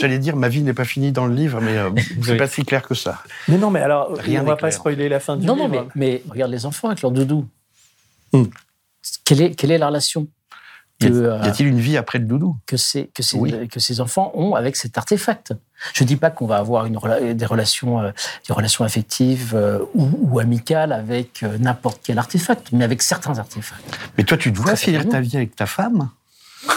[0.00, 1.90] J'allais dire, ma vie n'est pas finie dans le livre, mais euh,
[2.22, 2.36] c'est Oui.
[2.36, 3.22] pas si clair que ça.
[3.48, 4.72] Mais non, mais alors Rien on va n'est pas clair.
[4.72, 5.86] spoiler la fin du Non, non, livre.
[5.94, 7.46] mais, mais regarde les enfants avec leur doudou.
[8.32, 8.44] Hmm.
[9.24, 10.26] Quelle, est, quelle est la relation
[10.98, 12.56] que, a- y a-t-il une vie après le doudou?
[12.66, 13.68] que ces, que, ces, Oui.
[13.68, 15.52] que ces enfants ont avec cet artefact?
[15.92, 16.98] Je ne dis pas qu'on va avoir une
[17.34, 18.10] des, relations, euh,
[18.48, 23.38] des relations affectives euh, ou, ou amicales avec euh, n'importe quel artefact, mais avec certains
[23.38, 23.84] artefacts.
[24.16, 26.08] Mais toi, tu te vois finir ta vie avec ta femme?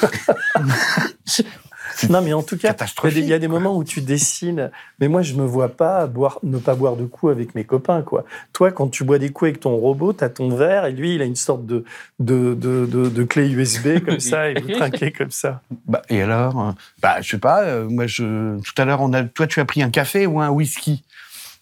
[2.10, 2.76] Non, mais en tout cas,
[3.06, 4.72] il y, a des, moments où tu dessines.
[5.00, 8.02] Mais moi, je me vois pas boire, ne pas boire de coups avec mes copains,
[8.04, 8.24] quoi.
[8.54, 11.16] Toi, quand tu bois des coups avec ton robot, tu as ton verre et lui,
[11.16, 11.84] il a une sorte de,
[12.20, 15.62] de, de, de- de clé USB comme ça et vous trinquez comme ça.
[15.88, 16.72] Bah, et alors euh,
[17.02, 17.64] Bah, je sais pas.
[17.64, 20.40] euh, moi, je, tout à l'heure, on a, toi, tu as pris un café ou
[20.40, 21.04] un whisky?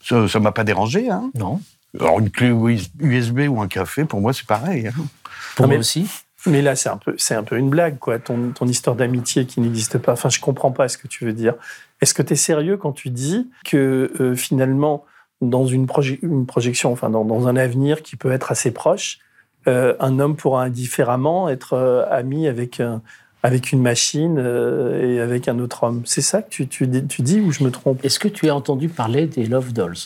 [0.03, 1.09] Ça, ça m'a pas dérangé.
[1.09, 1.59] Hein Non.
[1.99, 2.53] Alors, une clé
[2.99, 4.87] USB ou un café, pour moi, c'est pareil.
[4.87, 4.91] hein.
[5.55, 6.07] Pour Ah, moi mais- aussi.
[6.45, 8.19] Mais là, c'est un peu, c'est un peu une blague, quoi.
[8.19, 10.13] Ton, ton histoire d'amitié qui n'existe pas.
[10.13, 11.55] Enfin, je comprends pas ce que tu veux dire.
[11.99, 15.03] Est-ce que tu es sérieux quand tu dis que euh, finalement,
[15.41, 19.19] dans une, proje- une projection, enfin, dans, dans un avenir qui peut être assez proche,
[19.67, 23.01] euh, un homme pourra indifféremment être euh, ami avec un,
[23.43, 26.03] avec une machine et avec un autre homme?
[26.05, 28.03] C'est ça que tu, tu, tu dis ou je me trompe?
[28.05, 29.97] Est-ce que tu as entendu parler des Love Dolls?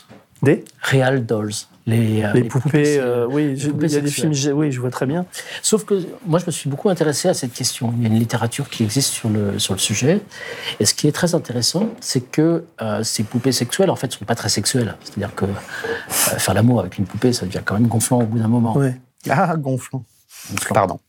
[0.41, 0.63] Des?
[0.81, 1.67] Real Dolls.
[1.87, 4.71] Les, euh, les, poupées, euh, oui, les je- poupées il y a des films, oui,
[4.71, 5.25] je vois très bien.
[5.63, 5.95] Sauf que
[6.27, 7.91] moi, je me suis beaucoup intéressé à cette question.
[7.97, 10.21] Il y a une littérature qui existe sur le, sur le sujet.
[10.79, 14.11] Et ce qui est très intéressant, c'est que euh, ces poupées sexuelles, en fait, ne
[14.13, 14.95] sont pas très sexuelles.
[15.03, 15.47] C'est-à-dire que euh,
[16.09, 18.77] faire l'amour avec une poupée, ça devient quand même gonflant au bout d'un moment.
[18.77, 18.95] Ouais.
[19.29, 20.03] Ah, gonflant.
[20.69, 20.99] Pardon.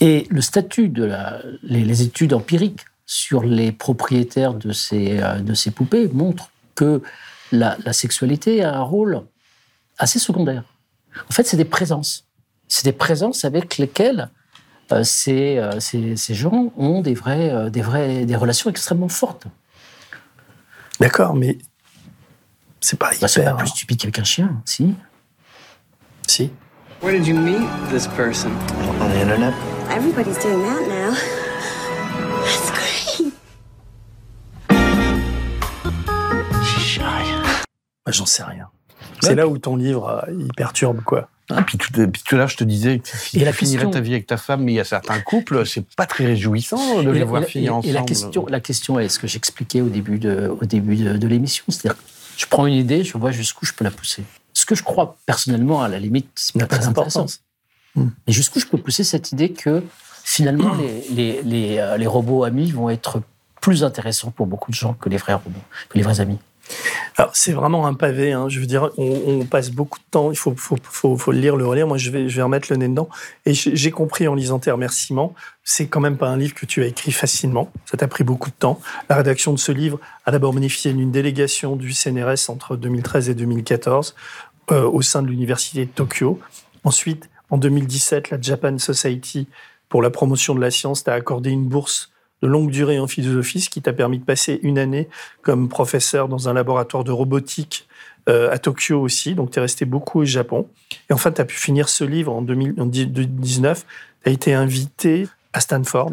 [0.00, 5.54] Et le statut de la, les, les études empiriques sur les propriétaires de ces, de
[5.54, 7.02] ces poupées montrent que
[7.52, 9.22] la, la sexualité a un rôle
[9.98, 10.64] assez secondaire.
[11.28, 12.26] En fait, c'est des présences.
[12.68, 14.30] C'est des présences avec lesquelles
[14.92, 19.08] euh, ces, euh, ces, ces gens ont des, vrais, euh, des, vrais, des relations extrêmement
[19.08, 19.46] fortes.
[21.00, 21.58] D'accord, mais
[22.80, 23.56] c'est pas Bah, c'est pas hyper.
[23.56, 24.94] plus stupide qu'avec un chien, si
[26.26, 26.50] Si.
[27.02, 28.52] Where did you meet this person?
[29.00, 29.52] On the internet.
[29.90, 31.14] Everybody's doing that now.
[32.44, 33.32] That's great.
[38.08, 38.70] J'en sais rien.
[39.22, 41.28] C'est là où ton livre, euh, il perturbe, quoi.
[41.50, 43.52] Ah, puis, tout, puis tout à l'heure, je te disais que si Et tu la
[43.52, 46.06] finirais question- ta vie avec ta femme, mais il y a certains couples, c'est pas
[46.06, 47.88] très réjouissant de Et les la- voir finir ensemble.
[47.90, 51.16] Et la question, la question est ce que j'expliquais au début de, au début de,
[51.16, 51.64] de l'émission.
[51.68, 52.00] C'est-à-dire,
[52.38, 54.22] je prends une idée, je vois jusqu'où je peux la pousser.
[54.54, 57.20] Ce que je crois personnellement, à la limite, c'est pas n'a pas très intéressant.
[57.20, 57.42] d'importance.
[57.96, 59.82] Mais jusqu'où je peux pousser cette idée que
[60.24, 63.20] finalement, les, les, les, euh, les robots amis vont être
[63.60, 65.50] plus intéressants pour beaucoup de gens que les vrais robots,
[65.90, 66.38] que les vrais amis.
[67.16, 68.32] Alors, c'est vraiment un pavé.
[68.32, 68.48] hein.
[68.48, 70.30] Je veux dire, on, passe beaucoup de temps.
[70.30, 70.54] Il faut,
[71.32, 71.86] le lire, le relire.
[71.86, 73.08] Moi, je vais, remettre le nez dedans.
[73.44, 76.66] Et j'ai j'ai compris en lisant tes remerciements, c'est quand même pas un livre que
[76.66, 77.70] tu as écrit facilement.
[77.84, 78.80] Ça t'a pris beaucoup de temps.
[79.08, 83.34] La rédaction de ce livre a d'abord bénéficié d'une délégation du CNRS entre 2013 et
[83.34, 84.14] 2014
[84.70, 86.40] euh, au sein de l'université de Tokyo.
[86.84, 89.48] Ensuite, en 2017, la Japan Society
[89.88, 92.12] pour la promotion de la science t'a accordé une bourse
[92.42, 95.08] de longue durée en philosophie, ce qui t'a permis de passer une année
[95.42, 97.86] comme professeur dans un laboratoire de robotique
[98.28, 99.34] euh, à Tokyo aussi.
[99.34, 100.68] Donc, tu es resté beaucoup au Japon.
[101.08, 103.86] Et enfin, tu as pu finir ce livre en 2019.
[104.22, 106.12] Tu as été invité à Stanford,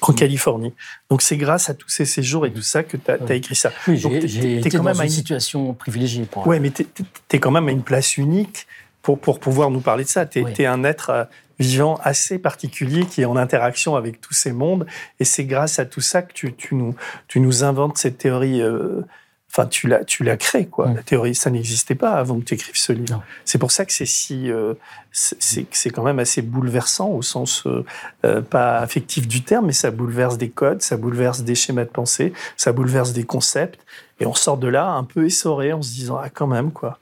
[0.00, 0.72] en Californie.
[1.10, 3.72] Donc, c'est grâce à tous ces séjours et tout ça que tu as, écrit ça.
[3.88, 6.86] Oui, j'ai été quand dans même à une une situation privilégiée pour Ouais, mais tu
[7.30, 8.66] es, quand même à une place unique
[9.02, 10.26] pour, pour pouvoir nous parler de ça.
[10.26, 10.66] Tu es, Oui.
[10.66, 11.24] un être euh,
[11.62, 14.86] vivant assez particulier qui est en interaction avec tous ces mondes.
[15.20, 16.94] Et c'est grâce à tout ça que tu, tu, nous,
[17.28, 18.60] tu nous inventes cette théorie.
[18.60, 19.02] euh,
[19.54, 20.38] Enfin, tu l'as, tu l'as
[20.70, 20.90] quoi.
[20.94, 23.22] La théorie, ça n'existait pas avant que tu écrives ce livre.
[23.44, 24.72] C'est pour ça que c'est si, euh,
[25.10, 27.64] c'est, c'est- c'est quand même assez bouleversant au sens
[28.24, 31.90] euh, pas affectif du terme, mais ça bouleverse des codes, ça bouleverse des schémas de
[31.90, 33.84] pensée, ça bouleverse des concepts,
[34.22, 36.98] et on sort de là un peu essoré en se disant ah quand même quoi.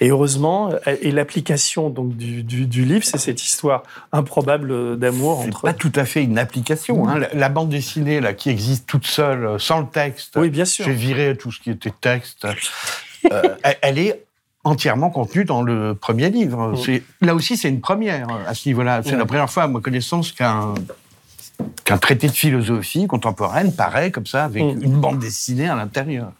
[0.00, 0.70] Et heureusement,
[1.00, 5.62] et l'application donc du, du, du livre, c'est cette histoire improbable d'amour entre.
[5.62, 7.08] pas tout à fait une application.
[7.08, 7.18] hein.
[7.18, 10.36] La, la bande dessinée là, qui existe toute seule, euh, sans le texte.
[10.36, 10.84] Oui, bien sûr.
[10.84, 12.44] J'ai viré tout ce qui était texte.
[13.32, 14.24] Euh, elle, est
[14.64, 16.74] entièrement contenue dans le premier livre.
[17.20, 19.02] Là aussi, c'est une première euh, à ce niveau-là.
[19.04, 20.74] C'est la première fois, à ma connaissance, qu'un
[21.84, 24.82] qu'un traité de philosophie contemporaine paraît comme ça, avec Mm.
[24.82, 26.32] une bande dessinée à l'intérieur.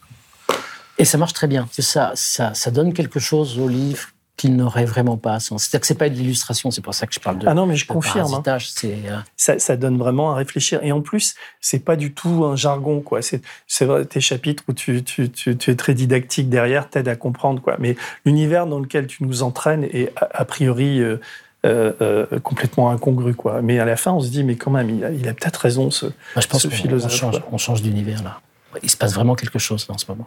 [0.99, 1.69] Et ça marche très bien.
[1.79, 5.39] Ça, ça, ça donne quelque chose au livre qu'il n'aurait vraiment pas.
[5.39, 7.47] C'est-à-dire que c'est pas de l'illustration, c'est pour ça que je parle de.
[7.47, 8.43] Ah non, mais je confirme, hein.
[8.47, 10.81] euh, ça, ça donne vraiment à réfléchir.
[10.83, 13.21] Et en plus, c'est pas du tout un jargon, quoi.
[13.23, 17.15] C'est, vrai, tes chapitres où tu, tu, tu, tu es très didactique derrière, t'aide à
[17.15, 17.77] comprendre, quoi.
[17.79, 21.19] Mais l'univers dans lequel tu nous entraînes est a, a priori euh,
[21.65, 23.63] euh, euh, complètement incongru, quoi.
[23.63, 25.57] Mais à la fin, on se dit, mais quand même, il a, il a peut-être
[25.57, 27.13] raison, ce, moi, je pense ce qu'on on philosophe.
[27.13, 28.41] change, change d'univers là.
[28.83, 30.27] Il se passe vraiment quelque chose dans ce moment.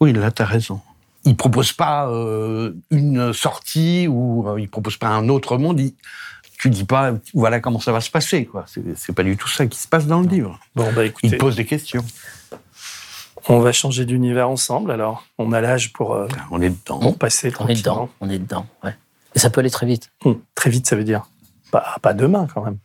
[0.00, 0.80] Oui, là, tu as raison.
[1.24, 5.80] Il propose pas euh, une sortie ou euh, il propose pas un autre monde.
[5.80, 5.94] Il,
[6.58, 8.46] tu dis pas, voilà comment ça va se passer.
[8.46, 8.64] quoi.
[8.96, 10.58] C'est pas du tout ça qui se passe dans le livre.
[10.74, 11.26] Bon, bah écoutez.
[11.28, 12.04] Il pose des questions.
[13.48, 15.24] On va changer d'univers ensemble alors.
[15.38, 16.98] On a l'âge pour, euh, On est dedans.
[17.00, 18.96] pour passer On est dedans, on est dedans, ouais.
[19.34, 20.10] Et ça peut aller très vite.
[20.24, 21.26] Hum, Très vite, ça veut dire.
[21.70, 22.78] Pas, pas demain quand même.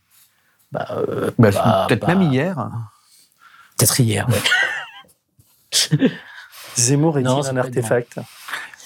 [0.71, 2.55] Bah, euh, Bah, bah, Peut-être bah, même hier.
[3.77, 4.41] Peut-être hier, ouais.
[6.77, 8.19] Zemmour est-il un artefact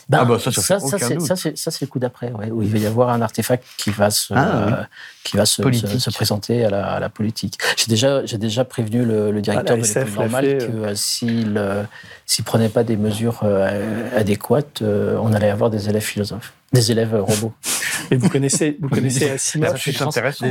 [0.08, 2.62] Ben, Ah bah ça, ça ça, fait ça, aucun c'est, le coup d'après, ouais, où
[2.62, 4.74] il va y avoir un artefact qui va se, Ah, oui.
[4.74, 4.84] euh,
[5.24, 5.90] qui va se, Politique.
[5.90, 7.58] se, se présenter à la, à la politique.
[7.76, 10.96] J'ai déjà, j'ai déjà prévenu le, le directeur Ah, de l'école normale fait, que euh,
[10.96, 11.84] s'il euh,
[12.28, 16.92] s'il prenait pas des mesures euh, adéquates, euh, on allait avoir des élèves philosophes, des
[16.92, 17.54] élèves euh, robots.
[18.12, 19.76] Et vous connaissez, vous connaissez Asimov.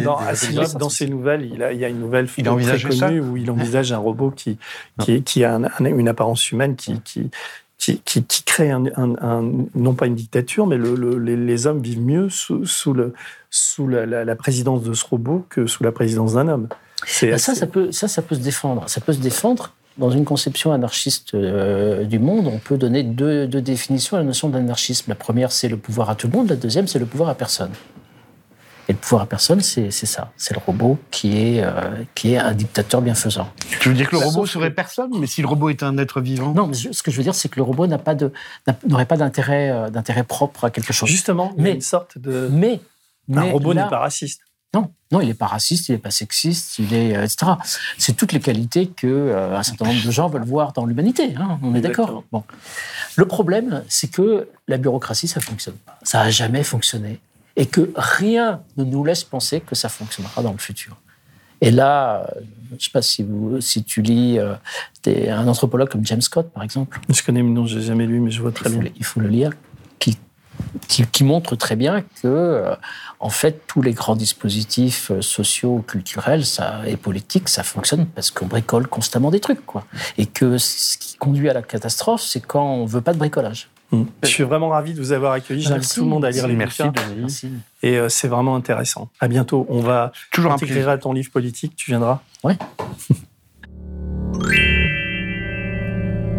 [0.03, 3.21] Dans Asimov, dans ses nouvelles, il, a, il y a une nouvelle Il très connue
[3.21, 4.59] où il envisage un robot qui,
[5.01, 7.31] qui, qui a un- un- une apparence humaine qui, qui,
[7.85, 11.37] qui, qui, qui crée un, un- un- non pas une dictature, mais le, le- les,
[11.37, 13.13] les hommes vivent mieux sous, sous, le,
[13.51, 16.69] sous la, la- la présidence de ce robot que sous la présidence d'un homme.
[17.07, 18.89] C'est Ben, ça, assez- ça peut, ça, ça peut se défendre.
[18.89, 19.73] Ça peut se défendre.
[19.97, 24.27] Dans une conception anarchiste euh, du monde, on peut donner deux, deux définitions à la
[24.27, 25.05] notion d'anarchisme.
[25.09, 26.49] La première, c'est le pouvoir à tout le monde.
[26.49, 27.71] La deuxième, c'est le pouvoir à personne.
[28.89, 30.31] Et le pouvoir à personne, c'est c'est ça.
[30.37, 31.71] C'est le robot qui est, euh,
[32.15, 33.49] qui est un dictateur bienfaisant.
[33.81, 36.21] Tu veux dire que le robot serait personne Mais si le robot est un être
[36.21, 36.53] vivant?
[36.53, 38.31] Non, mais je- ce que je veux dire, c'est que le robot n'a pas de-
[38.67, 41.09] n'a- n'aurait pas d'intérêt euh, d'intérêt propre à quelque chose.
[41.09, 42.49] Justement, Mais- une sorte de.
[42.53, 42.81] Mais,
[43.35, 44.43] un mais robot n'est pas raciste.
[44.75, 47.53] Non, non, il n'est pas raciste, il n'est pas sexiste, il est, euh, etc.
[47.97, 51.33] C'est toutes les qualités que euh, un certain nombre de gens veulent voir dans l'humanité.
[51.39, 52.25] hein, on est d'accord?
[52.33, 52.43] Bon.
[53.17, 55.97] Le problème, c'est que la bureaucratie, ça fonctionne pas.
[56.03, 57.21] Ça a jamais fonctionné,
[57.57, 60.97] et que rien ne nous laisse penser que ça fonctionnera dans le futur.
[61.61, 62.29] Et là,
[62.71, 64.55] je ne sais pas si, vous, si tu lis euh,
[65.05, 68.07] des- un anthropologue comme James Scott, par exemple, Je connais le nom, je l'ai jamais
[68.07, 68.91] lu, mais je vois très il bien.
[68.97, 69.53] il faut le lire,
[69.99, 70.19] qui,
[70.89, 72.75] qui, qui montre très bien que, euh,
[73.21, 78.31] en fait, tous les grands dispositifs euh, sociaux, culturels ça, et politiques, ça fonctionne parce
[78.31, 79.87] qu'on bricole constamment des trucs, quoi.
[80.19, 83.69] Et que ce qui conduit à la catastrophe, c'est quand on veut pas de bricolage.
[83.93, 84.03] Mm.
[84.23, 85.63] Je suis vraiment ravi de vous avoir accueilli.
[85.63, 87.03] J'invite tout le monde à lire les Merci, bouquins.
[87.09, 87.21] Denis.
[87.21, 87.49] Merci.
[87.83, 89.09] Et euh, c'est vraiment intéressant.
[89.21, 89.67] À bientôt.
[89.69, 91.75] On va Toujours intégrer ton livre politique.
[91.77, 92.57] Tu viendras Ouais.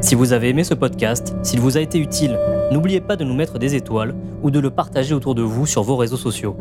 [0.01, 2.37] Si vous avez aimé ce podcast, s'il vous a été utile,
[2.71, 5.81] n'oubliez pas de nous mettre des étoiles ou de le partager autour de vous sur
[5.81, 6.55] vos réseaux sociaux.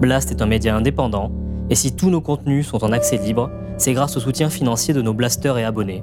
[0.00, 1.30] Blast est un média indépendant,
[1.68, 5.02] et si tous nos contenus sont en accès libre, c'est grâce au soutien financier de
[5.02, 6.02] nos blasters et abonnés.